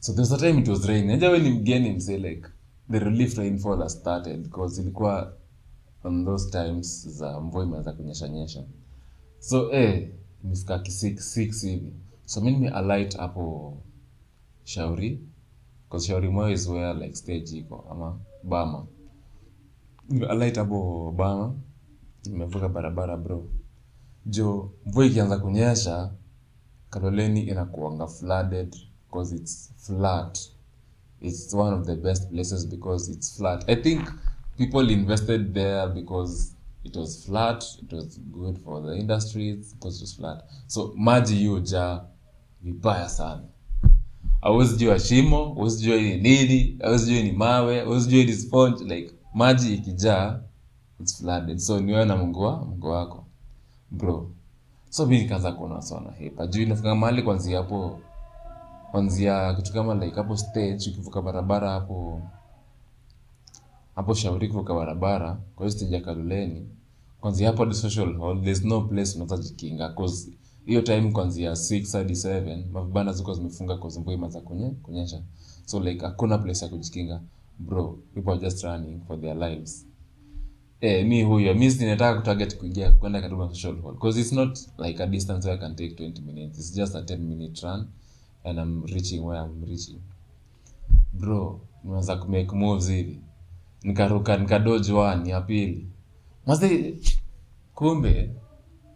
[0.00, 1.06] So there's a time it was raining.
[1.08, 2.48] najua wewe ni mgeni msee like
[2.90, 5.32] the relief rainfall has started because ilikuwa
[6.04, 8.64] on those times za mvua imeanza kunyesha nyesha.
[9.40, 10.10] So eh
[10.44, 11.92] imefika ki 6 6 hivi.
[12.24, 13.76] So mi alight hapo
[14.64, 15.20] shauri.
[15.90, 18.86] Cause shauri moyo is where like stage iko ama bama.
[20.28, 21.54] Alight hapo bama.
[22.24, 23.48] Nimevuka barabara bro.
[24.26, 26.12] Jo mvua ikianza kunyesha
[26.90, 28.76] kaloleni inakuanga flooded
[29.12, 30.38] cause it's flat.
[31.20, 33.68] It's one of the best places because it's flat.
[33.68, 34.08] I think
[34.56, 36.52] people invested there because
[36.84, 40.44] it was flat it was good for the industries because it was flat.
[40.66, 42.04] So maji hiyo jaa
[42.62, 43.42] vibaya sana.
[44.40, 50.40] Awezijua shimo awezijua ni nini awezijua ni mawe awezijua ni sponge like maji ikijaa
[51.00, 51.58] it's flooded.
[51.58, 53.24] So niwe na mungu mungu wako.
[53.90, 54.30] Bro.
[54.90, 57.98] So mi nikaanza kuona sana hepa juu inafika mahali kwanzia hapo
[58.90, 62.22] kwanzia kitu kama like hapo stage ukivuka barabara hapo
[63.98, 65.70] hapo shauri kuvuka barabara kwa
[66.04, 66.68] kaluleni.
[67.20, 70.32] Kwanzia hapo hadi social hall there's no place unaweza jikinga cause
[70.66, 74.30] hiyo time kwanzia 6 hadi 7 mavibanda ziko zimefunga cause mvua
[74.82, 75.22] kunyesha.
[75.64, 77.20] So like hakuna place ya kujikinga.
[77.58, 79.86] Bro people are just running for their lives.
[80.80, 83.92] Eh mi huyo mi sinataka kutarget kuingia kwenda karibu social hall.
[83.94, 86.58] Because it's not like a distance where I can take 20 minutes.
[86.58, 87.86] It's just a 10 minute run
[88.44, 89.98] and I'm reaching where I'm reaching.
[91.12, 93.20] Bro nimeanza kumake moves hivi
[93.82, 95.88] nikaruka nikadoji wani ya pili.
[96.46, 96.96] Mazi
[97.74, 98.30] kumbe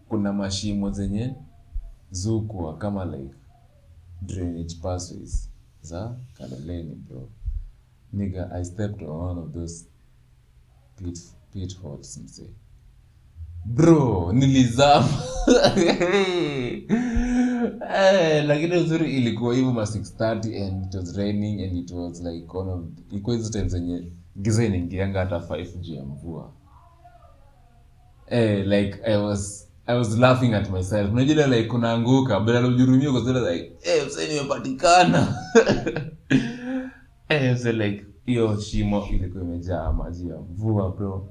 [0.08, 1.34] kuna mashimo zenye
[2.10, 3.34] zukwa kama like
[4.22, 5.50] drainage pathways
[5.82, 7.28] za kaloleni bro.
[8.12, 9.84] Niga i stepped on one of those
[10.96, 11.20] pit,
[11.52, 11.78] pit
[12.24, 12.50] msee
[13.64, 15.08] bro nilizama.
[17.94, 22.56] Eh, lakini uzuri ilikuwa hivyo ma 630 and it was raining and it was like
[22.58, 26.52] one of ilikuwa hizo time zenye giza inaingianga hata 5 juu ya mvua.
[28.26, 31.12] Eh, like i was i was laughing at myself.
[31.12, 35.28] Unajua like kunaanguka badala ujurumie kwa sababu like eh msee nimepatikana.
[37.28, 41.28] Eh msee like hiyo shimo ilikuwa imejaa maji ya mvua bro.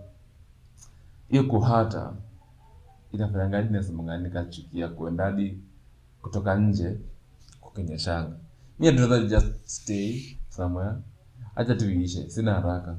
[1.30, 2.14] Hiyo kuhata
[3.12, 5.58] inafanyanga nasemanga nikachukia kuenda hadi
[6.22, 6.98] kutoka nje
[7.62, 8.36] kukenyeshanga
[8.80, 8.92] mi
[9.28, 10.96] just stay somewhere
[11.56, 12.98] acha tuishe sina haraka.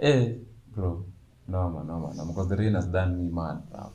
[0.00, 0.36] Eh
[0.74, 1.04] bro
[1.48, 2.72] noma noma noma because the rain
[3.30, 3.92] mad bro.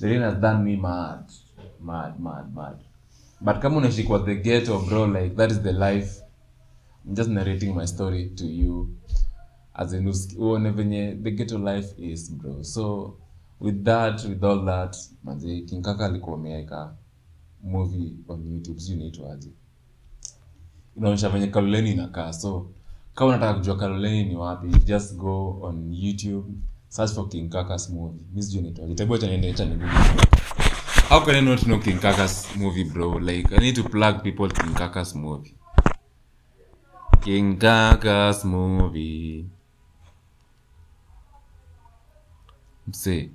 [0.00, 1.24] The me mad
[1.80, 2.78] mad mad mad.
[3.40, 6.22] But kama unaishi kwa the ghetto bro like that is the life.
[7.04, 8.96] I'm just narrating my story to you.
[9.74, 10.06] As in
[10.38, 12.62] uone venye the ghetto life is bro.
[12.62, 13.16] So
[13.60, 16.96] with that with all that manze kinkaka alikuwa
[17.62, 19.48] movie on youtube sijui inaitwaje
[20.96, 22.32] inaonyesha venye kaloleni inakaa.
[22.32, 22.66] So
[23.14, 26.52] kama unataka kujua kaloleni ni wapi just go on youtube
[26.88, 28.68] search for king kakas movie mi sijui
[29.14, 30.26] acha niende acha nigoogle
[31.08, 33.18] how can i not know king kakas movie bro?
[33.18, 35.54] Like i need to plug people king kakas movie
[37.20, 39.44] king kakas movie
[42.86, 43.30] msee.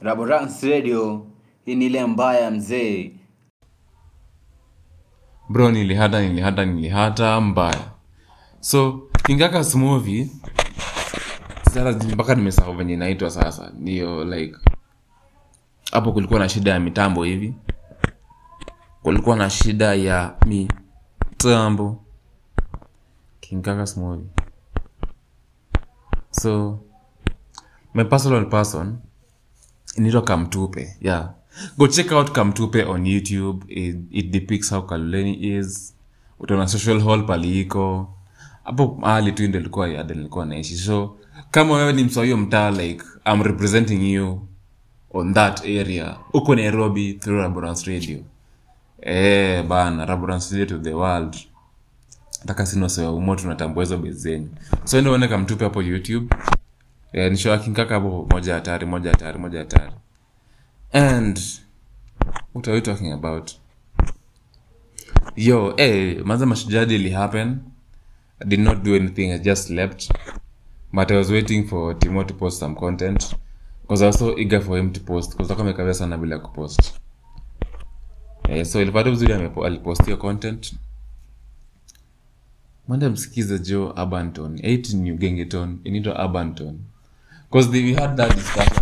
[0.00, 1.26] Raborans Radio.
[1.64, 3.12] Hii ni ile mbaya mzee.
[5.48, 7.90] Bro nilihata nilihata nilihata mbaya.
[8.60, 10.30] So kingakas movie
[12.12, 13.70] mpaka nimesahau venye inaitwa sasa.
[13.78, 14.56] Ndio like
[15.92, 17.54] hapo kulikuwa na shida ya mitambo hivi.
[19.02, 22.04] Kulikuwa na shida ya mitambo.
[23.40, 24.26] Kingakas movie
[26.30, 26.78] so
[27.94, 28.98] my personal person
[29.96, 30.96] inaitwa kamtupe.
[31.00, 31.30] Yeah
[31.78, 33.64] go check out kamtupe on youtube.
[33.68, 35.94] It, it depicts how kaluleni is.
[36.40, 38.14] Utaona social hall paliiko
[38.64, 40.76] hapo mahali tu ndelikuwa yade nilikuwa naishi.
[40.76, 41.16] So
[41.50, 44.40] kama wewe ni msawio mtaa like i'm representing you
[45.12, 46.16] on that area.
[46.32, 48.18] Huko nairobi through raborance radio.
[49.02, 51.36] Eh bana raborance radio to the world.
[52.40, 54.00] Nataka sinosewaumo tunatambua hizo
[54.84, 56.34] so ende uone kamtupe hapo youtube.
[57.12, 59.92] Yeah, ni show ya King Kaka hapo moja hatari moja hatari moja hatari
[60.92, 61.38] and
[62.52, 63.54] what are we talking about?
[65.36, 67.60] Yo hey, maza mashujadili happen.
[68.40, 70.10] I did not do anything i just slept.
[70.92, 73.34] But i was waiting for timo to post some content.
[73.82, 76.94] Because i was so eager for him to post because alikuwa sana bila kupost.
[78.48, 79.32] Eh, so ilipata vizuri
[79.64, 80.74] alipost hiyo content.
[82.88, 86.78] Mwende msikize jo abanton 8 new gengeton inaitwa abanton.
[87.50, 88.81] Because we had that discussion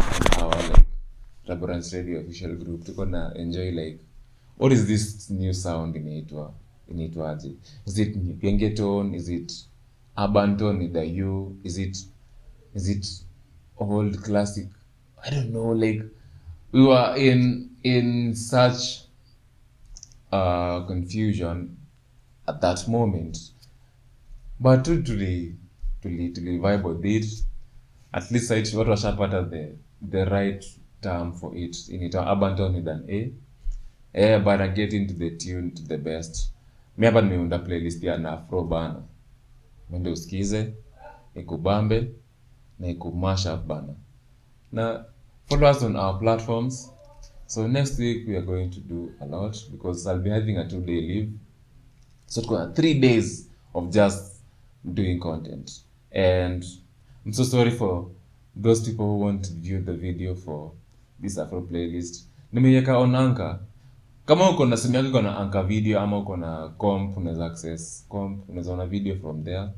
[1.50, 3.98] Raborance radio official group tuko na enjoy like
[4.58, 6.54] what is this new sound inaitwa
[6.88, 7.50] inaitwaje
[7.86, 9.52] is it gengeton is it
[10.16, 11.96] abanton ithe the u is it
[12.74, 13.06] is it
[13.80, 14.68] old classic?
[15.24, 16.02] I don't know like
[16.72, 19.00] we were in in such
[20.32, 21.76] uh confusion
[22.48, 23.38] at that moment.
[24.60, 25.56] But tu tuli
[26.02, 27.26] tuli tuli vibe with it.
[28.12, 29.72] At least site watu washapata the
[30.10, 30.64] the right
[31.00, 33.30] term for it inaitwa abandon with an a.
[34.12, 36.52] Eh but I get into the tune to the best.
[36.98, 39.02] Mi hapa nimeunda playlist ya na afro bana
[39.90, 40.72] mwende usikize
[41.34, 42.10] ikubambe
[42.78, 43.94] na ikumash up bana
[44.72, 45.04] na
[45.46, 46.90] follow us on our platforms.
[47.46, 50.64] So next week we are going to do a lot because i'll be having a
[50.68, 51.32] two day leave.
[52.26, 54.42] So tukona three days of just
[54.94, 55.70] doing content.
[56.12, 56.64] And
[57.26, 58.06] i'm so sorry for
[58.56, 60.72] those people who want to view the video for
[61.22, 62.26] this afro playlist.
[62.52, 63.58] Nimeiweka on anka
[64.26, 68.48] kama uko na simu yako na anka video ama uko na comp unaweza access comp
[68.48, 69.68] unaweza ona video from there.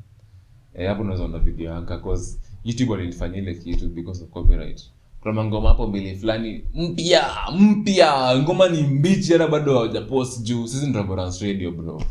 [0.73, 4.83] Eh, hapo unaweza ona video anka cause youtube walinifanyia ile kitu because of copyright.
[5.21, 7.25] Kuna mangoma hapo mbili fulani mpya
[7.59, 8.37] mpya.
[8.39, 10.67] Ngoma ni mbichi hata bado hawajapost juu.
[10.67, 12.01] Sisi ndio Raborance radio bro.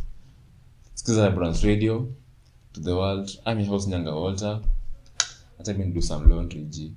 [0.95, 2.07] Sikiza Raborance radio
[2.73, 3.31] to the world.
[3.47, 4.61] I'm your host nyanga walter.
[5.59, 6.93] Hata mi do some laundry g.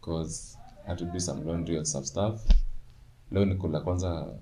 [0.00, 0.53] Cause
[0.86, 2.42] had to do some laundry and some stuff.
[3.32, 4.34] Leo ni kula kwanza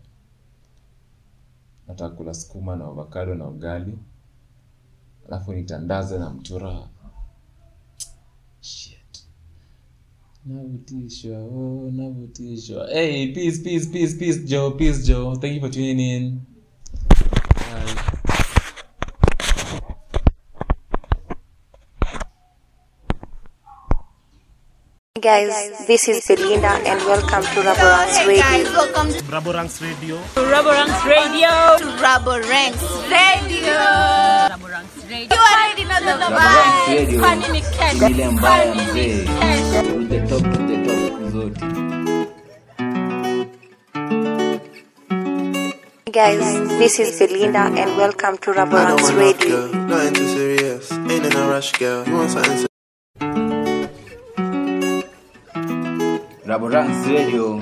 [1.88, 3.98] nataka kula sukuma na avocado na ugali.
[5.28, 6.88] Alafu nitandaze na mtura.
[8.60, 8.98] Shit.
[10.46, 15.36] navutishwa oh, navutishwa hey peace peace peace peace joe peace joe.
[15.36, 16.40] Thank you for tuning in
[25.22, 28.42] guys, this is Belinda and welcome to Rubberance Radio.
[28.42, 30.16] Hey guys, welcome to Raborang's Radio.
[30.36, 31.50] Rubberance Radio.
[31.78, 33.72] To Rubberance Radio.
[34.50, 35.32] Rubberance Radio.
[35.32, 36.88] You already know the Rubberance vibes.
[36.88, 37.20] Radio.
[37.22, 38.00] Funny ni cash.
[38.00, 39.06] Ni ile mbaya Funny mzee.
[39.06, 39.68] ni cash.
[39.86, 41.60] To the top, to the top zote.
[46.06, 46.44] Hey guys,
[46.78, 49.56] this is Belinda and welcome to I don't Rubberance want love, Radio.
[49.56, 49.86] girl.
[49.88, 50.92] Nothing too serious.
[50.92, 52.06] Ain't in a rush, girl.
[52.06, 52.66] You want something
[56.46, 57.60] Rubberance Radio.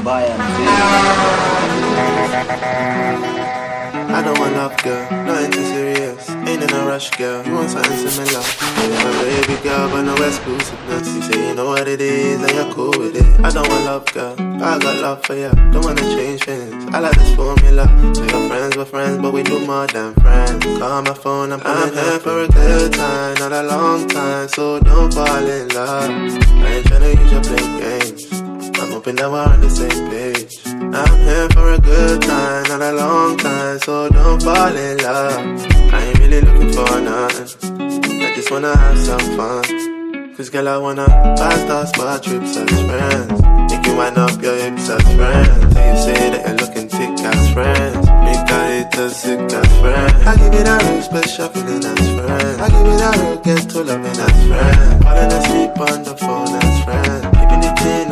[0.00, 0.66] Mbaya mzee.
[4.08, 5.25] I don't want love, girl.
[6.96, 7.46] Rush, girl.
[7.46, 8.40] You want something similar?
[8.40, 11.14] Yeah, my baby girl, but no exclusiveness.
[11.14, 13.44] You say you know what it is and you're cool with it.
[13.44, 14.34] I don't want love, girl.
[14.38, 15.50] I got love for you.
[15.72, 16.94] Don't wanna change things.
[16.94, 17.84] I like this formula.
[18.14, 20.64] So your friends were friends, but we do more than friends.
[20.64, 24.48] Call my phone, I'm, I'm here for a good time, not a long time.
[24.48, 26.10] So don't fall in love.
[26.10, 28.45] I ain't tryna use your play games.
[28.78, 30.58] I'm hoping that we're on the same page.
[30.66, 35.66] I'm here for a good time, not a long time, so don't fall in love.
[35.92, 37.48] I ain't really looking for nothing.
[38.20, 40.34] I just wanna have some fun.
[40.36, 41.06] Cause girl, I wanna
[41.38, 43.40] buy star spot trips as friends.
[43.72, 45.74] Make you wind up your hips as friends.
[45.74, 48.06] Till you say that you're looking thick as friends.
[48.26, 50.26] Make I hate us sick as friends.
[50.26, 52.60] I give it a real special feeling as friends.
[52.60, 55.02] I give it a real get to loving as friends.
[55.02, 56.65] Falling asleep on the phone as.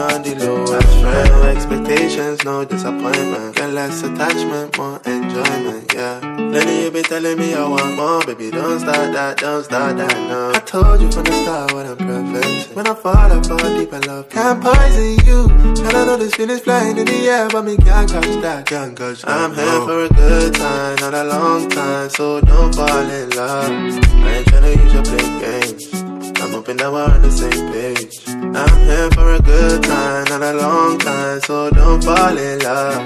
[0.04, 0.34] On the.
[0.36, 3.56] No expectations, no disappointment.
[3.56, 6.20] Get less attachment, more enjoyment, yeah.
[6.38, 8.50] Lately you be telling me I want more, baby.
[8.50, 10.52] Don't start that, don't start that, no.
[10.54, 12.76] I told you from the start what I'm preventing.
[12.76, 14.28] When I fall, I fall deep in love.
[14.28, 15.48] Can't poison you.
[15.86, 18.96] And I know this feeling's flying in the air, but me can't catch that, can't
[18.96, 19.30] catch that.
[19.30, 23.70] I'm here for a good time, not a long time, so don't fall in love.
[23.70, 26.03] I ain't tryna use your play games.
[26.44, 28.20] I'm hoping that we're on the same page.
[28.28, 33.00] I'm here for a good time, not a long time, so don't fall in love.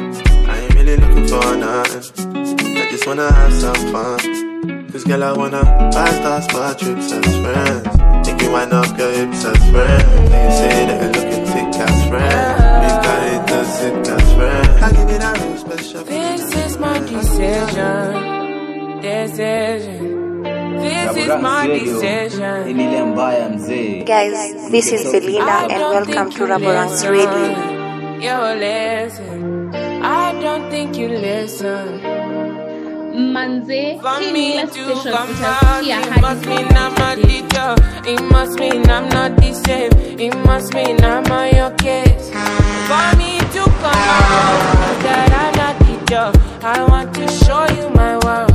[0.49, 2.03] I ain't really looking for nothing.
[2.77, 4.91] I just wanna have some fun.
[4.91, 5.63] Cause girl, I wanna
[5.95, 8.27] buy star spot trips as friends.
[8.27, 10.31] Make you wind up your hips as friends.
[10.35, 12.59] And you say that you're looking thick as friends.
[12.83, 14.83] Make I hate us sick as friends.
[14.83, 18.03] I give it a real special This is my decision.
[19.01, 20.18] Decision.
[20.81, 21.85] This is my Radio.
[21.85, 22.81] Ni decision.
[22.81, 24.05] ile mbaya mzee.
[24.05, 27.11] Guys, this is Belinda and welcome to you Rubberance listen.
[27.11, 27.79] Radio.
[28.21, 29.75] You listen.
[30.03, 32.01] I don't think you listen.
[33.35, 37.79] manze For me to come utasikia it must hadi mean I'm not the job.
[38.07, 39.93] It must mean I'm not the same.
[40.21, 42.31] It must mean I'm on your case.
[42.89, 46.33] For me to come out, that I'm not the job.
[46.63, 48.48] I want to show you my world.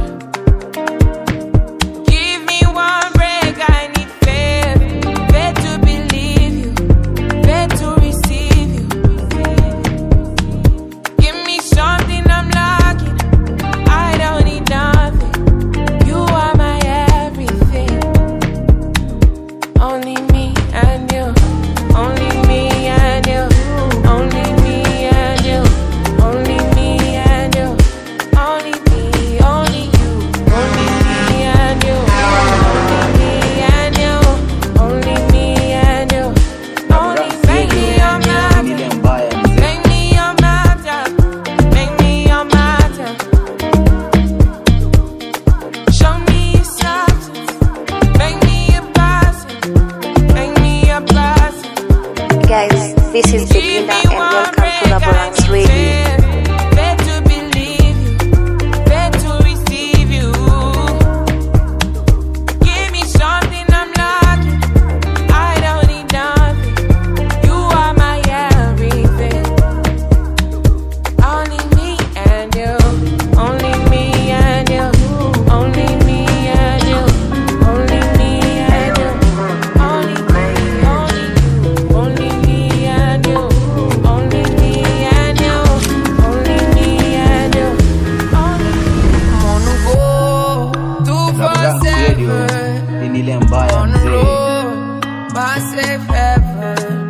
[93.94, 97.03] the my safe heaven.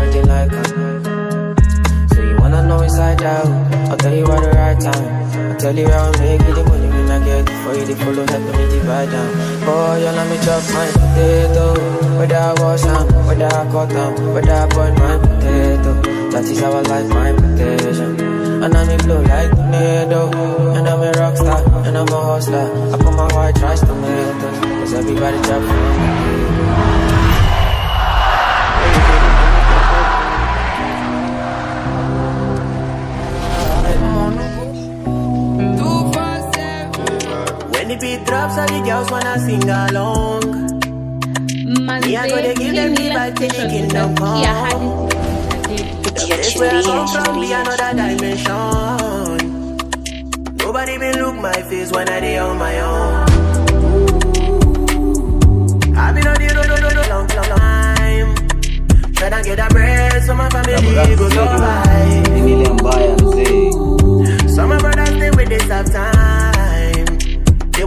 [0.00, 0.52] Media, like.
[0.52, 2.14] uh.
[2.14, 3.46] So you wanna know inside out?
[3.90, 5.06] I'll tell you at the right time.
[5.52, 7.94] I'll tell you how I make it, the money when I get for you, the
[7.96, 9.30] follow help me divide down.
[9.66, 11.66] Boy, you let me chop my potato.
[12.18, 15.92] Whether I wash them, whether I cut them, whether I burn my potato.
[16.32, 18.20] That is how I like my protection.
[18.62, 20.20] And I'm in flow like tornado.
[20.76, 22.66] And I'm a rock star, and I'm a hustler.
[22.92, 24.58] I put my white trash tomatoes.
[24.60, 27.11] Cause everybody chop from me.
[38.24, 40.42] Drops, all the girls wanna sing along.
[42.02, 44.42] Me, I go to give them the vibe till the kingdom come.
[46.02, 49.36] The place where I come from be another dimension.
[50.56, 53.12] Nobody been look my face when I dey on my own.
[55.96, 58.34] I've been on the road, road, road, road, long, long time.
[59.18, 62.28] Tryna get a bread so my family go survive.
[62.42, 63.18] Ile.
[64.48, 66.11] Some of my brothers stay with this have time.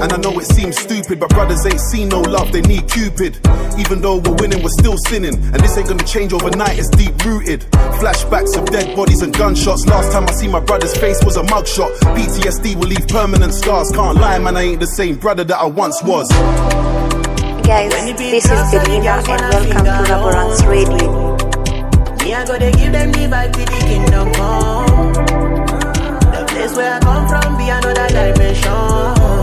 [0.00, 3.38] And I know it seems stupid, but brothers ain't seen no love, they need Cupid.
[3.78, 5.34] Even though we're winning, we're still sinning.
[5.34, 7.60] And this ain't gonna change overnight, it's deep rooted.
[8.00, 9.86] Flashbacks of dead bodies and gunshots.
[9.86, 11.90] Last time I see my brother's face was a mugshot.
[12.16, 13.90] PTSD will leave permanent scars.
[13.90, 16.28] Can't lie, man, I ain't the same brother that I once was.
[17.62, 21.36] Guys, this is Belinda and welcome to Raborang's Radio.
[22.24, 25.12] Me, I go to give them the vibe till the kingdom come.
[26.32, 29.41] The place where I come from be another dimension.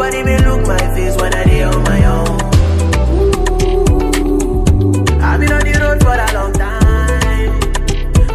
[0.00, 2.40] Nobody may look my face when I dey on my own.
[5.20, 7.60] I've been on the road for a long time.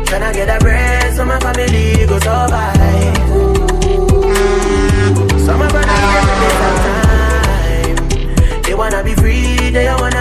[0.05, 3.17] Tryna get a bread so my family go survive.
[5.47, 6.21] Some of my time.
[8.61, 10.14] They wanna be free, they wanna.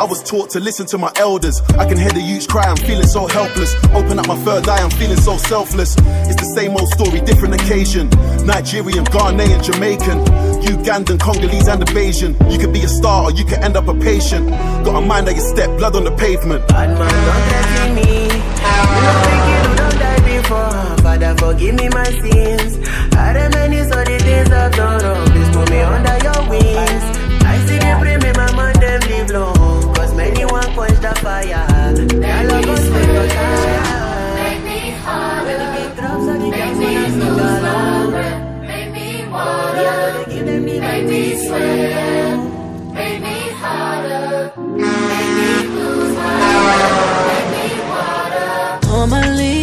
[0.00, 1.60] I was taught to listen to my elders.
[1.76, 3.74] I can hear the youths cry, I'm feeling so helpless.
[3.94, 5.96] Open up my third eye, I'm feeling so selfless.
[6.30, 8.08] It's the same old story, different occasion.
[8.46, 10.24] Nigerian, Ghanaian, Jamaican,
[10.62, 12.32] Ugandan, Congolese, and a Bayesian.
[12.50, 14.48] You could be a star or you could end up a patient.
[14.84, 16.66] Got a mind that you step, blood on the pavement.
[16.68, 17.44] Bad man, don't
[17.74, 18.22] let me.
[19.50, 21.02] You don't die before.
[21.02, 22.78] Father, forgive me my sins.
[23.16, 25.26] I reminisce all the things I've done.
[25.32, 27.04] Please put me under your wings.
[27.42, 29.67] I see them bring me, my man, them live long
[30.78, 31.66] quench the fire.
[32.24, 33.28] Girl, I'm gonna.
[34.38, 34.80] Make me
[38.70, 39.94] Make me water.
[40.80, 42.38] Make me sweat.
[42.94, 43.36] Make me.
[45.10, 46.32] Make me lose my
[47.28, 48.50] Make me water.
[48.86, 49.56] Normally,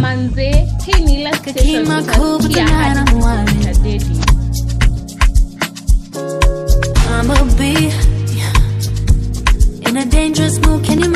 [0.00, 0.50] manze,
[0.86, 1.04] hii
[3.98, 4.23] ni.
[10.44, 11.13] just move, can you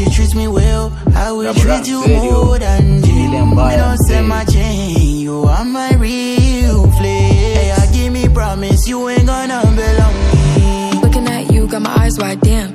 [0.00, 3.34] you treat me well, I will Rap treat you more than jail.
[3.34, 7.34] Ile Me don't say my chain, you are my real flex.
[7.68, 10.14] Yeah, give me promise you ain't gonna belong
[10.56, 11.00] me.
[11.02, 12.74] Looking at you, got my eyes wide, damn.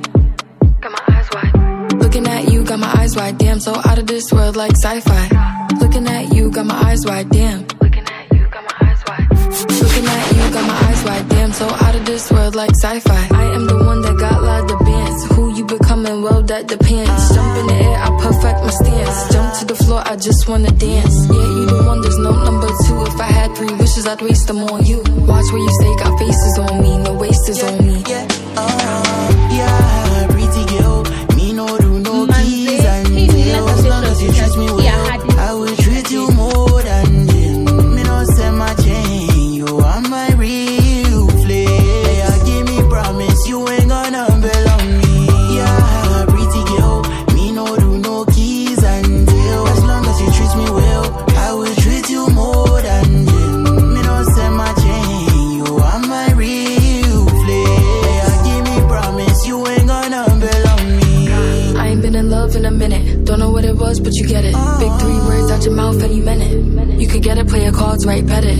[0.80, 1.92] Got my eyes wide.
[2.00, 3.58] Looking at you, got my eyes wide, damn.
[3.60, 5.24] So out of this world like sci-fi.
[5.80, 7.66] Looking at you, got my eyes wide, damn.
[7.80, 9.28] Looking at you, got my eyes wide.
[9.82, 11.52] Looking at you, got my eyes wide, damn.
[11.52, 13.55] So out of this world like sci-fi.
[16.06, 16.22] You becoming?
[16.22, 17.34] Well, that depends.
[17.34, 19.32] Jump in the air, I perfect my stance.
[19.32, 21.26] Jump to the floor, I just wanna dance.
[21.28, 23.02] Yeah, you one, there's no number two.
[23.02, 24.98] If I had three wishes, I'd waste them on you.
[25.26, 28.02] Watch where you stay, got faces on me, no wastes on me.
[28.06, 29.25] Yeah, pretty uh-huh.
[67.46, 68.58] Play your cards right, bet it.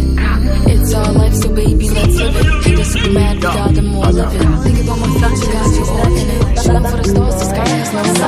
[0.69, 2.65] It's our life, so baby, let's live it.
[2.65, 4.57] Hate us super mad, we got them all living.
[4.63, 6.59] Think about my future, got you all in it.
[6.63, 8.27] Shoot for the stars, the sky has no girl.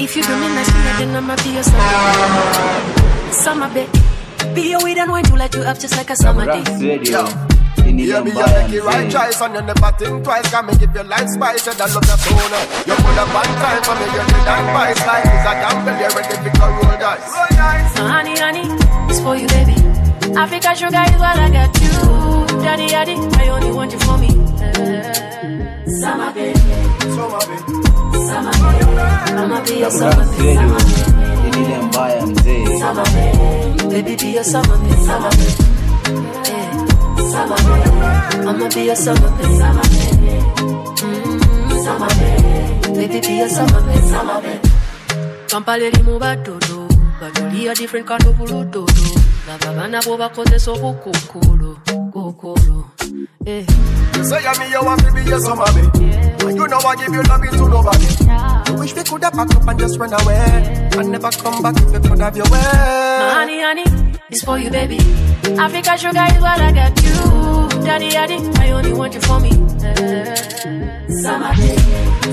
[0.00, 3.32] If you do me nice, then I'ma be your summer.
[3.32, 3.88] Summer babe.
[4.54, 7.57] Be your weed and wine to let you up just like a summer day.
[8.06, 10.24] Rap Radio hii ni Yeah, me you make it right choice and you never think
[10.24, 10.50] twice.
[10.50, 12.54] Can me give you life spice and I love your tone.
[12.58, 12.64] Eh?
[12.88, 15.00] You put a one time for me, you did that twice.
[15.10, 17.26] Life is a gamble, you're ready to go roll dice.
[17.34, 17.94] Roll dice.
[17.96, 18.66] So honey, honey,
[19.10, 19.76] it's for you, baby.
[20.36, 21.92] Africa sugar is what I got you.
[22.64, 24.30] Daddy, daddy, I only want you for me.
[26.00, 26.60] Summer baby,
[27.16, 27.72] Summer baby.
[28.28, 28.92] summer baby.
[29.40, 30.54] I'ma be your summer Rap baby.
[30.54, 30.78] Radio
[31.42, 35.06] hii ni ile mbaya mzee Summer baby, baby be your summer baby.
[35.06, 35.77] Summer baby, yeah.
[37.32, 39.56] Summer baby, I'ma be your summer baby.
[39.58, 40.32] Summer baby,
[41.02, 44.06] mm, summer baby, baby be your summer baby.
[44.08, 44.68] Summer baby.
[45.48, 46.88] Kampala erimu badodo
[47.20, 48.86] batoliya different kind of ludodo
[49.48, 51.76] laba abaana bo bakozesa obukukulu
[52.12, 52.84] kukulu
[53.46, 53.64] eh.
[54.22, 56.04] Say yeah, me you want to be your summer baby.
[56.44, 58.06] And you know I give you loving to nobody.
[58.28, 60.90] I wish we could have packed up and just run away.
[60.98, 62.60] And never come back if we could have your way.
[62.60, 63.84] honey, honey,
[64.30, 64.98] it's for you, baby.
[65.58, 67.84] Africa sugar is what I got you.
[67.84, 69.50] Daddy, daddy, I only want you for me.
[69.50, 70.34] Eh.
[71.22, 71.80] Summer baby,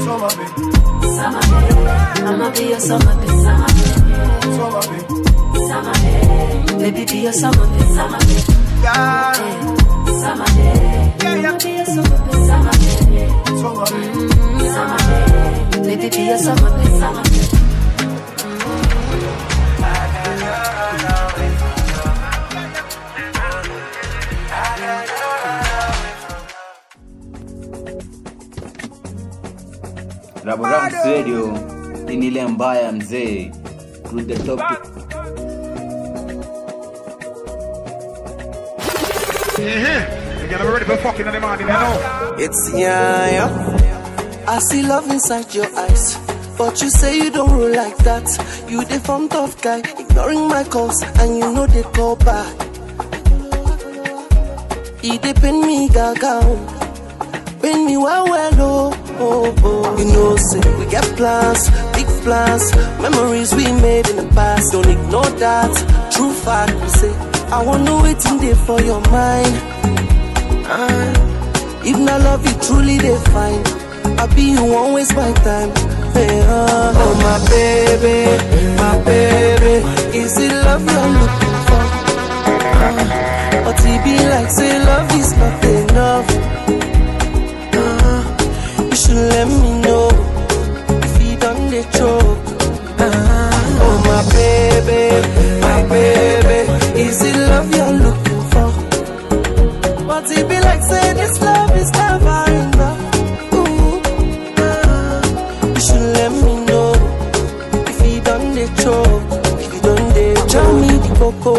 [0.04, 0.52] Summer baby.
[1.16, 1.76] summer baby,
[2.28, 3.38] I'ma be your summer baby.
[3.46, 3.96] Summer baby,
[4.58, 5.06] Summer baby.
[5.70, 7.94] summer baby, baby be your summer baby.
[7.96, 8.92] Summer baby, eh.
[10.22, 11.58] summer baby, Yeah, yeah.
[11.58, 12.46] Be your summer baby.
[12.46, 13.26] Summer baby,
[15.76, 17.55] Mm, Baby, be a summer baby.
[30.46, 31.58] Raborams Radio
[32.06, 33.52] ni ile mbaya mzee.
[34.10, 34.80] To the topic.
[42.38, 44.46] It's yeah, yeah.
[44.48, 46.18] I see love inside your eyes.
[46.58, 48.28] But you say you don't roll like that.
[48.70, 52.56] You the front tough guy, ignoring my calls, and you know they call back.
[55.02, 56.40] He dey pain me gaga,
[57.62, 59.98] pain me well well oh, oh oh.
[59.98, 64.72] You know say we get plans, big plans, memories we made in the past.
[64.72, 65.72] Don't ignore that.
[66.14, 67.14] True fact, we say
[67.52, 69.56] I wanna wait in there for your mind.
[70.68, 71.26] Ah.
[71.88, 73.62] If not love you truly define
[74.18, 75.70] I be you waste my time
[76.16, 78.26] hey, uh, Oh my baby,
[78.76, 79.86] my baby
[80.18, 81.84] Is it love you're looking for?
[82.82, 86.55] Uh, but it be like say love is not enough
[89.16, 90.08] should let me know
[91.08, 92.46] If you done the choke
[93.00, 95.04] uh, Oh my baby,
[95.62, 96.60] my baby
[97.02, 98.70] Is it love you're looking for?
[100.08, 103.02] But it be like say this love is never enough.
[103.54, 104.02] Ooh,
[104.58, 105.68] ah.
[105.74, 106.90] you should let me know
[107.92, 111.56] if you done the choke, if you done the tell me the coco.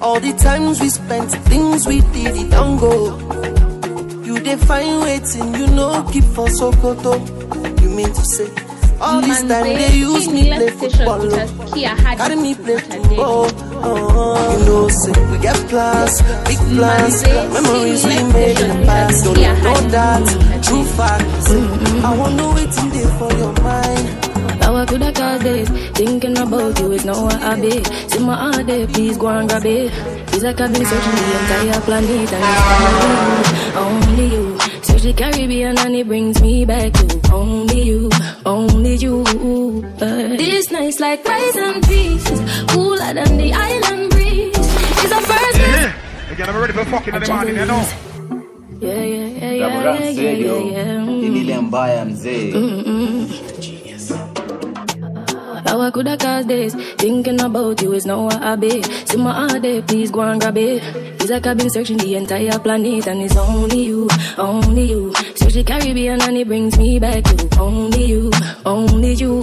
[0.00, 3.39] All the times we spent, things we did, it don't go.
[4.50, 7.14] You define waiting, you know keep for Sokoto.
[7.80, 8.50] You mean to say
[9.00, 11.20] all this time they use me play football?
[11.22, 12.16] oh.
[12.16, 13.46] Carry me play football.
[13.82, 19.22] Oh, you know, say we get plans, big plans, memories we made in the past.
[19.24, 20.64] Don't ignore that.
[20.64, 21.50] True facts.
[22.04, 24.19] I wanna wait in there for your mind.
[24.80, 27.84] Now I coulda called days Thinking about you is now what I be.
[28.08, 29.90] See my heart there, please go and grab it.
[30.30, 34.58] Feels like I've been searching the entire planet And it's only you, only you.
[34.82, 38.08] Search the Caribbean and it brings me back to Only you,
[38.46, 39.22] only you.
[40.00, 42.24] Uh, This night's like rice and peas
[42.72, 44.56] Cooler than the island breeze.
[44.56, 46.32] It's the first yeah.
[46.32, 47.86] Again, I'm ready for fucking in the morning, you know.
[48.80, 51.04] Yeah, yeah, yeah, yeah, yeah, Raborams yeah, Radio yeah.
[51.06, 52.54] hii ni ile mbaya mzee.
[55.70, 56.74] Now I coulda called this?
[56.98, 60.40] Thinking about you is now what I be See my heart there, please go and
[60.40, 60.82] grab it.
[61.20, 65.14] It's like I've been searching the entire planet And it's only you, only you.
[65.36, 68.32] Search the Caribbean and it brings me back to Only you,
[68.66, 69.40] only you.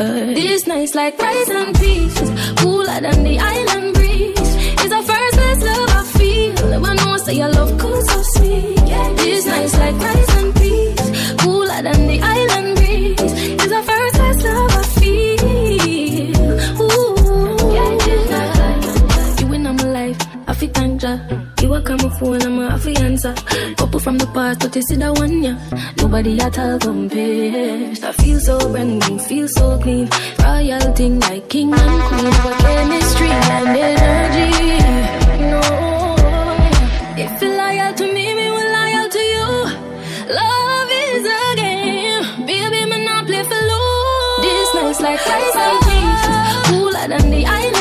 [0.00, 2.18] Uh, This night's like rice and peas
[2.60, 4.34] Cooler than the island breeze.
[4.82, 6.84] It's the first best love I feel.
[6.84, 9.08] I know say your love comes so sweet yeah.
[9.14, 12.53] This night's like rice and peas Cooler than the island
[21.04, 21.18] Ya.
[21.60, 23.34] You a come phone, I'm a fi answer.
[23.76, 25.56] Couple from the past, but you see that one, yeah.
[25.98, 28.02] Nobody at all compares.
[28.02, 30.08] I feel so brand new, feel so clean.
[30.40, 32.32] Royal thing like king and queen.
[32.40, 34.48] Our chemistry and energy.
[35.52, 35.60] No,
[37.20, 39.50] if you're loyal to me, me will loyal to you.
[40.40, 44.40] Love is a game, baby, me not play for lose.
[44.40, 46.22] This night's like rice and peas,
[46.68, 47.73] cooler than the island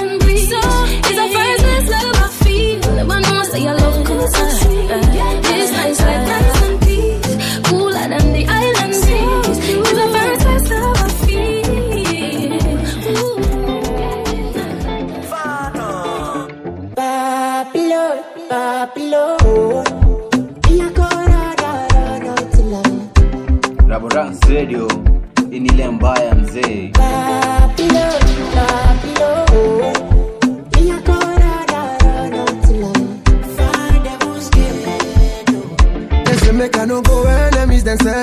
[23.88, 24.88] Rabora Radio,
[25.52, 26.33] ini lembaya.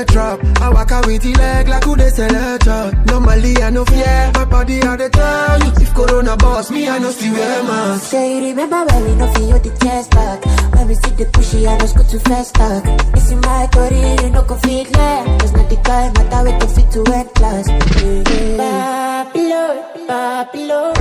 [0.01, 0.61] Enemies then trap.
[0.62, 2.94] I walk out with the leg like who they sell a truck.
[3.07, 5.72] Normally I no fear, my body I dey tell you.
[5.80, 8.05] If Corona boss me, I no still wear mask.
[8.11, 10.44] Say you remember when we no feel the chest back
[10.74, 12.82] When we see the pushy I just go too fast back
[13.16, 16.61] It's in my body you no go fit left It's not the kind matter with
[16.61, 19.24] the fit to end class yeah, yeah.
[19.24, 20.94] Babylon, Babylon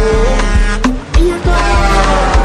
[1.20, 2.39] You go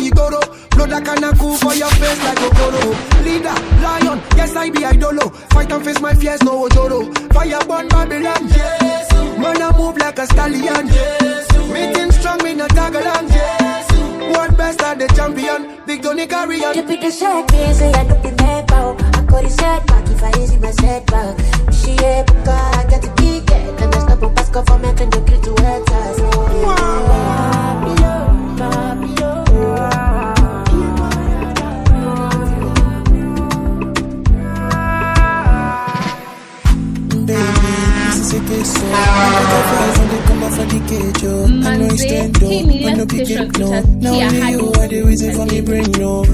[0.00, 0.40] Igoro.
[0.70, 3.24] Blood that can cool for your face like Okoro.
[3.24, 5.32] Leader, lion, yes I be idolo.
[5.52, 7.12] Fight and face my fears, no Ojoro.
[7.34, 9.12] Fireborn Babylon, Jesus.
[9.38, 11.48] Man I move like a stallion, Jesus.
[11.72, 14.36] Meeting strong, me no tag along, Jesus.
[14.36, 16.74] World best are the champion, big Tony Carrion.
[16.74, 18.96] You pick the me, say I could be mad, bro.
[18.98, 21.38] I could have said, if I easy my setback.
[21.72, 23.50] She a got, I got the ticket.
[23.50, 23.82] it.
[23.82, 25.90] And that's not a pass, go for me, can you kill two heads?
[26.20, 27.39] Wow.
[43.06, 43.82] To enter?
[43.98, 46.24] Now only you are the reason for me bring no.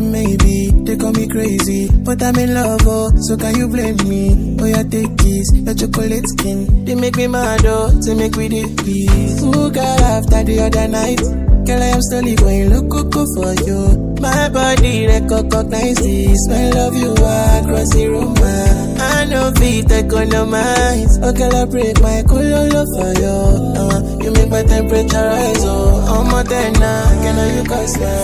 [0.00, 3.10] Maybe they call me crazy, but I'm in love, oh.
[3.16, 4.56] So can you blame me?
[4.60, 6.84] Oh, yeah, take this, your chocolate skin.
[6.84, 7.90] They make me mad, oh.
[7.90, 9.40] They make me the peace.
[9.40, 11.20] Who got after the other night?
[11.66, 13.02] Girl, I am slowly going loco
[13.34, 14.14] for you.
[14.20, 16.38] My body recognize this.
[16.46, 18.34] Smell of you across the room.
[18.38, 21.18] I know feet economize.
[21.20, 23.36] Oh, girl, I break my color for you.
[23.76, 25.64] Uh, you make my temperature rise.
[25.64, 27.22] Oh, I'm than now.
[27.22, 28.16] Can I you cause my?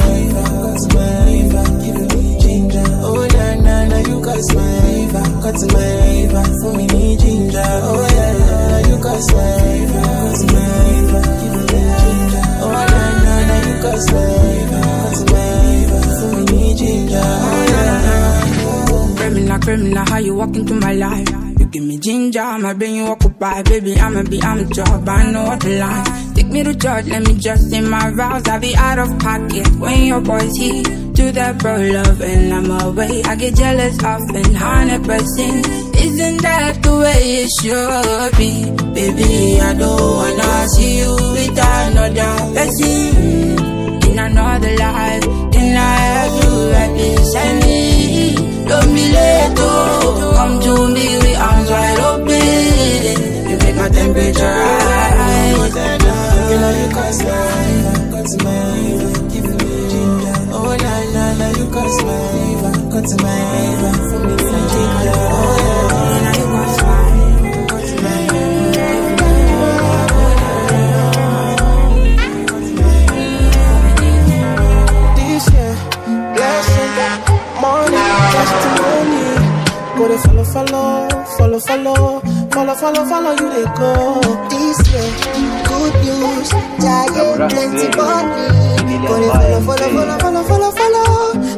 [1.83, 2.85] Give me ginger.
[3.03, 5.25] Oh, na na na, you cause my fever.
[5.43, 6.45] Cause my fever.
[6.61, 7.63] For me, need ginger.
[7.65, 10.07] Oh, yeah, yeah, you cause my fever.
[11.41, 11.65] Give me
[12.01, 12.43] ginger.
[12.63, 14.23] Oh, na na na, you cause my
[16.53, 17.21] me, ginger.
[17.23, 19.17] Oh, yeah.
[19.17, 21.52] Criminal, criminal, how you walk into my life?
[21.73, 23.63] You give me ginger, my brain you occupy.
[23.63, 26.35] Baby, I'ma be, I'm a job, I know what the line.
[26.35, 28.47] Take me to church, let me just in my vows.
[28.47, 30.83] I'll be out of pocket when your boys here.
[30.83, 33.23] Do that bro love and I'm away.
[33.23, 35.67] I get jealous often, hundred percent.
[35.97, 38.69] Isn't that the way it should be?
[38.93, 45.25] Baby, I don't wanna see you with another person in another life.
[45.53, 47.83] Then I have to represent me.
[48.37, 48.52] Don't
[48.95, 50.33] be late, oh.
[50.37, 53.51] Come to me with arms wide open.
[53.51, 55.75] You make my temperature rise.
[56.51, 57.31] You know you cause my
[58.13, 58.55] cause my
[59.33, 60.37] give me ginger.
[60.53, 60.95] Oh na
[61.39, 62.21] na, you cause my
[62.93, 63.37] cause my
[64.27, 64.37] me.
[65.15, 65.72] Oh
[78.47, 79.27] testimony.
[79.97, 82.21] Go to follow, follow, follow, follow,
[82.51, 83.93] follow, follow, follow you they go.
[84.51, 85.09] This year,
[85.69, 86.51] good news,
[86.83, 88.47] giant, plenty money.
[89.07, 91.07] Go to follow, follow, follow, follow, follow, follow,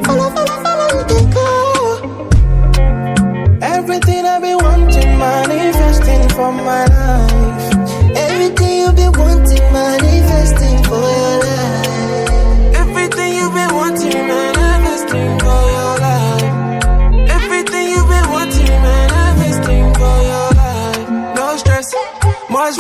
[0.05, 1.49] follow, follow, follow you they go.
[3.63, 8.17] Everything I've been wanting, manifesting for my life.
[8.17, 11.64] Everything you've been wanting, manifesting for your life.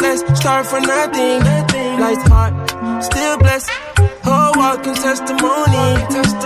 [0.00, 0.20] Less.
[0.38, 1.40] Start for nothing.
[2.00, 2.54] Light heart,
[3.04, 3.70] still blessed.
[4.24, 5.84] Whole walking testimony.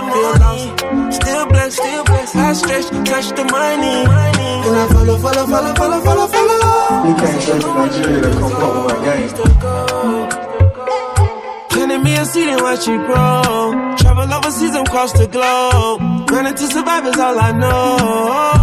[0.09, 0.65] Feel lost,
[1.15, 2.33] still blessed, still blessed.
[2.33, 4.05] High stretch, touch the money.
[4.63, 7.07] Then I follow, follow, follow, follow, follow, follow.
[7.07, 9.29] You can't show me Nigeria to come with my game.
[11.69, 13.95] Planting me a seed and watch it grow.
[13.97, 16.29] Travel overseas and cross the globe.
[16.29, 18.58] Running to survive is all I know.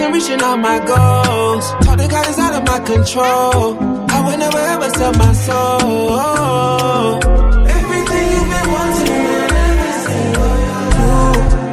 [0.00, 1.70] Manifesting, reaching all my goals.
[1.84, 3.76] Talk to God is out of my control.
[4.10, 7.18] I would never ever sell my soul.
[7.66, 9.48] Everything you've been wanting,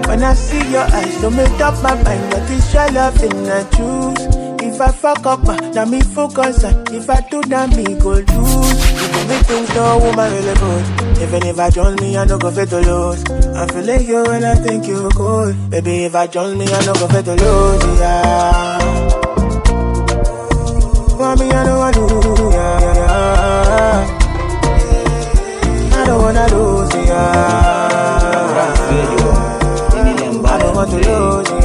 [0.01, 2.31] for When I see your eyes, don't make up my mind.
[2.33, 4.27] That is your loving I choose.
[4.61, 6.63] If I fuck up, now me focus.
[6.91, 8.27] If I do, now me go lose.
[8.27, 11.06] You do me things no woman really good.
[11.21, 13.23] Even if I join me, I no go fit to lose.
[13.55, 15.53] I'm feeling you and I think you cool.
[15.69, 17.83] Baby, if I join me, I no go fit to lose.
[17.99, 18.77] Yeah.
[21.17, 22.07] Want me, I know I do.
[22.55, 22.93] Yeah, yeah,
[23.71, 24.17] yeah.
[25.97, 26.93] I don't wanna lose.
[27.07, 27.77] Yeah.
[30.49, 31.56] I don't want to lose.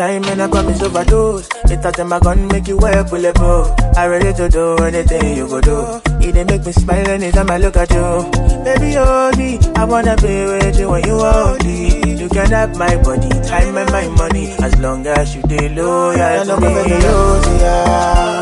[0.00, 1.48] Give me all your time and I promise overdose.
[1.70, 3.96] It touch my gun, make you it up.
[3.98, 6.00] I ready to do anything you go do.
[6.26, 8.30] It dey make me smile anytime I look at you.
[8.64, 9.78] Baby, hold it.
[9.78, 12.18] I wanna be with you when you hold it.
[12.18, 14.46] You can have my body, time and my money.
[14.62, 16.66] As long as you stay loyal I to know me.
[16.66, 18.40] I'm gonna lose, yeah.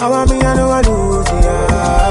[0.00, 2.07] I want me, I know I lose, yeah.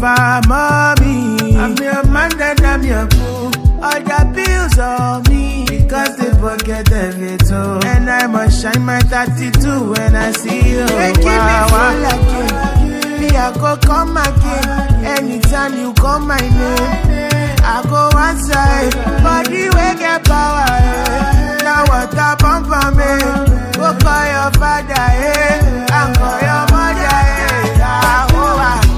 [0.00, 1.56] fine mommy.
[1.56, 3.50] I'm your man then I'm your boo.
[3.82, 7.84] All the bills on me because they forget everything.
[7.84, 10.86] And I must shine my 32 when I see you.
[10.86, 11.92] They keep wow, me wow.
[12.06, 13.20] like you.
[13.20, 15.04] Me I go come again.
[15.04, 18.92] Anytime you call my name, I go outside.
[19.22, 20.66] Body we get power.
[20.68, 21.58] Eh.
[21.62, 23.12] Now water pump for me.
[23.76, 24.94] Go call your father.
[24.96, 25.86] Eh.
[25.88, 27.16] I call your mother.
[27.16, 27.80] Eh.
[27.82, 28.89] Ah, oh, ah.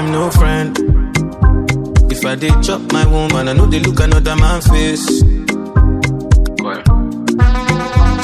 [0.00, 0.78] Time, no friend.
[2.10, 5.22] If I did chop my woman, I know they look another man face.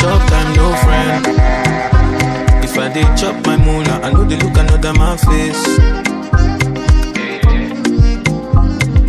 [0.00, 1.26] Chop time, no friend.
[2.64, 5.64] If I did chop my moolah, I know they look another man face.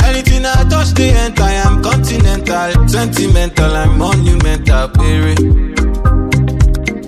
[0.08, 1.44] Anything I touch, they enter.
[1.44, 5.40] I am continental, sentimental, I'm monumental, period.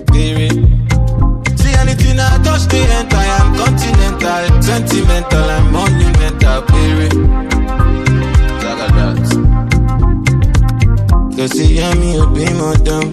[0.06, 0.56] Period.
[1.58, 3.29] See anything I touch, they enter.
[4.32, 7.14] I am sentimental, and monumental, period.
[8.62, 9.18] Like that.
[11.36, 13.10] Cause see, I'm me, be more dumb.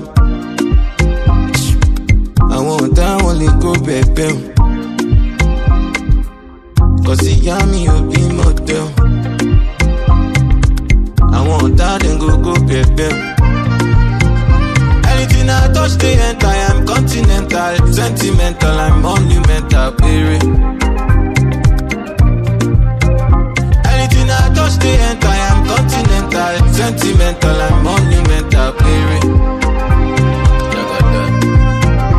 [2.58, 4.38] àwọn ọ̀tá wọn lè kó bẹ̀bẹ̀ o.
[7.06, 8.88] kò sí yá mi ò bí mọ̀tẹ́ o.
[11.38, 13.18] àwọn ọ̀tá dem go go bẹ̀bẹ̀ o.
[15.12, 20.40] anything i touch dey enter i am continental sentimental and monumental pere.
[24.68, 28.74] Anything i touch dey enter i am continental sentimental and monumental.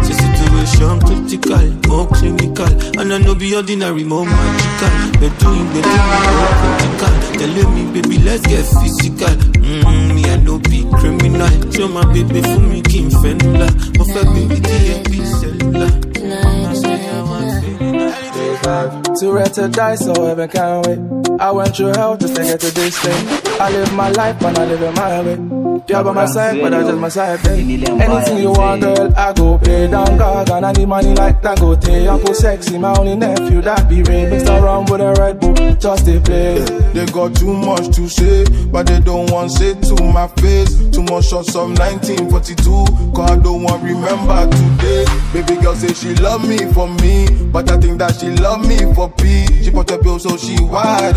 [0.03, 2.71] The situation critical, more clinical
[3.01, 4.91] And I know be ordinary, more magical.
[5.21, 5.99] You're doing better,
[6.37, 7.15] more critical.
[7.39, 9.35] Telling me, baby, let's get physical.
[9.61, 11.49] Mm, Me, I know be criminal.
[11.73, 13.69] Show my baby for me, King Fenula
[14.35, 15.91] me with the MP cellular
[19.21, 21.18] Too red to die, so heaven can't wait.
[21.41, 23.29] I went through hell just to get to this thing.
[23.61, 25.59] I live my life and I live it my way.
[25.89, 27.85] You're by my side, but I just my side, babe.
[27.89, 30.51] Anything you want, girl, I go pay down, God.
[30.51, 32.09] And I need money like Dangote.
[32.09, 34.29] Uncle Sexy, my only nephew, that be Ray.
[34.29, 36.59] Mixed around with a Red Bull, just they play.
[36.93, 40.77] They got too much to say, but they don't want say to my face.
[40.91, 45.07] Too much shots of 1942, cause I don't want remember today.
[45.33, 48.93] Baby girl say she love me for me, but I think that she love me
[48.95, 49.47] for P.
[49.63, 51.17] She put a bill so she wide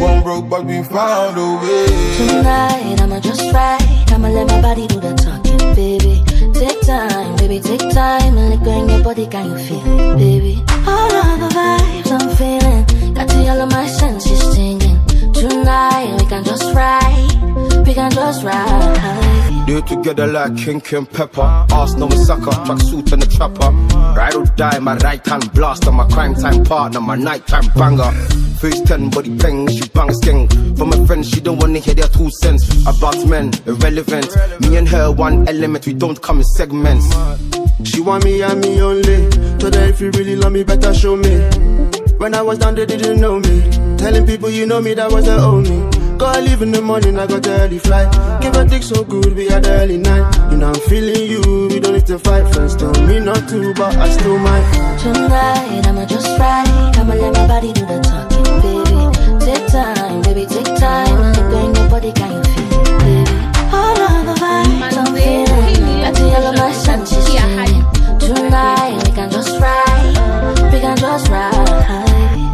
[0.00, 1.86] One broke, but we found a way.
[2.16, 3.82] Tonight, I'ma just ride.
[4.12, 6.22] I'ma let my body do the talking, baby.
[6.54, 8.38] Take time, baby, take time.
[8.38, 10.64] And go in your body, can you feel it, baby?
[10.86, 13.14] All of the vibes I'm feeling.
[13.14, 14.87] Got to all of my senses singing.
[15.38, 17.86] Tonight, we can just ride.
[17.86, 19.64] We can just ride.
[19.68, 21.66] Do it together like King and Pepper.
[21.70, 23.70] Arsenal with sucker, track suit and the trapper.
[24.18, 28.10] Ride or die, my right hand blast blaster, my crime time partner, my nighttime banger.
[28.58, 30.48] Face 10, body bang, she bang sking.
[30.74, 32.68] For my friends, she don't wanna hear their two cents.
[32.84, 34.26] About men, irrelevant.
[34.60, 37.06] Me and her, one element, we don't come in segments.
[37.84, 39.30] She want me and me only.
[39.58, 41.38] Told her if you really love me, better show me.
[42.18, 43.87] When I was down, they didn't know me.
[43.98, 45.78] Telling people you know me, that was the only.
[46.18, 48.10] Go I leave in the morning, I got the early flight.
[48.40, 50.24] Give a dick so good, we had the early night.
[50.50, 52.46] You know I'm feeling you, we don't need to fight.
[52.54, 54.98] Friends told me not to, but I still might.
[55.02, 56.96] Tonight, I'ma just ride.
[56.96, 58.98] I'ma let my body do the talking, baby.
[59.44, 61.18] Take time, baby, take time.
[61.18, 63.36] And let go in your body, can you feel baby?
[63.74, 66.02] All of the vibes I'm feeling.
[66.02, 67.82] Got to yellow my senses singing.
[68.18, 70.72] Tonight, we can just ride.
[70.72, 72.07] We can just ride.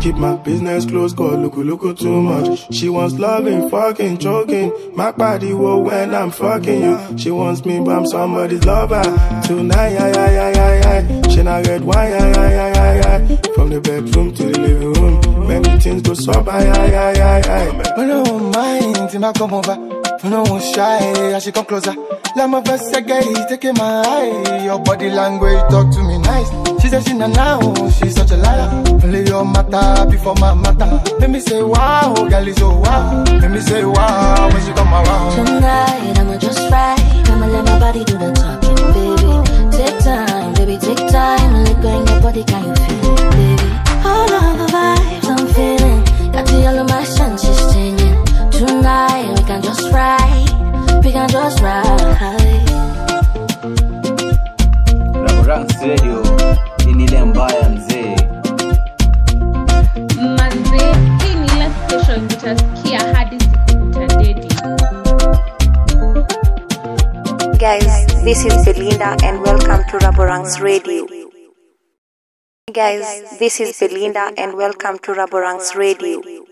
[0.05, 2.70] Keep my business close, God, look, look, too much.
[2.74, 4.70] She wants loving, fucking, choking.
[4.94, 7.16] My body will when I'm fucking you.
[7.16, 9.02] She wants me, but I'm somebody's lover.
[9.46, 11.28] Tonight, yeah, yeah, yeah, yeah, yeah.
[11.28, 13.36] She not red wine, yeah, yeah, yeah, yeah, yeah.
[13.55, 15.48] From the bedroom to the living room.
[15.48, 17.96] Many things go so by, yeah, yeah, yeah.
[17.96, 20.03] When I won't mind, till I come over.
[20.33, 21.95] I won't shy, I should come closer.
[22.37, 23.03] Let my best say,
[23.49, 24.64] taking my eye.
[24.64, 26.49] Your body language talk to me nice.
[26.81, 28.85] She said she not now, oh, she's such a liar.
[29.03, 31.03] Only your matter before my matter.
[31.18, 33.25] Let me say wow, girl is so wow.
[33.25, 35.47] Let me say wow when she come around.
[35.47, 37.01] Tonight, I'ma just ride.
[37.29, 39.77] I'ma let my body do the talking, baby.
[39.77, 43.68] Take time, baby, take time go in your body, can you feel it, baby?
[44.11, 46.01] All of the vibes I'm feeling,
[46.33, 48.16] got the all of my senses tingling.
[48.51, 49.13] Tonight
[49.55, 52.66] can just ride, we can just ride.
[55.24, 56.22] Raborang's Radio
[56.90, 58.16] ini ile mbaya mzee.
[60.36, 60.84] manze
[61.22, 64.48] hii ni ile station utasikia hadi siku utadedi
[67.59, 71.07] Guys, this is Belinda and welcome to Raborang's Radio.
[72.72, 76.43] Guys, this is Belinda and welcome to Raborang's Radio.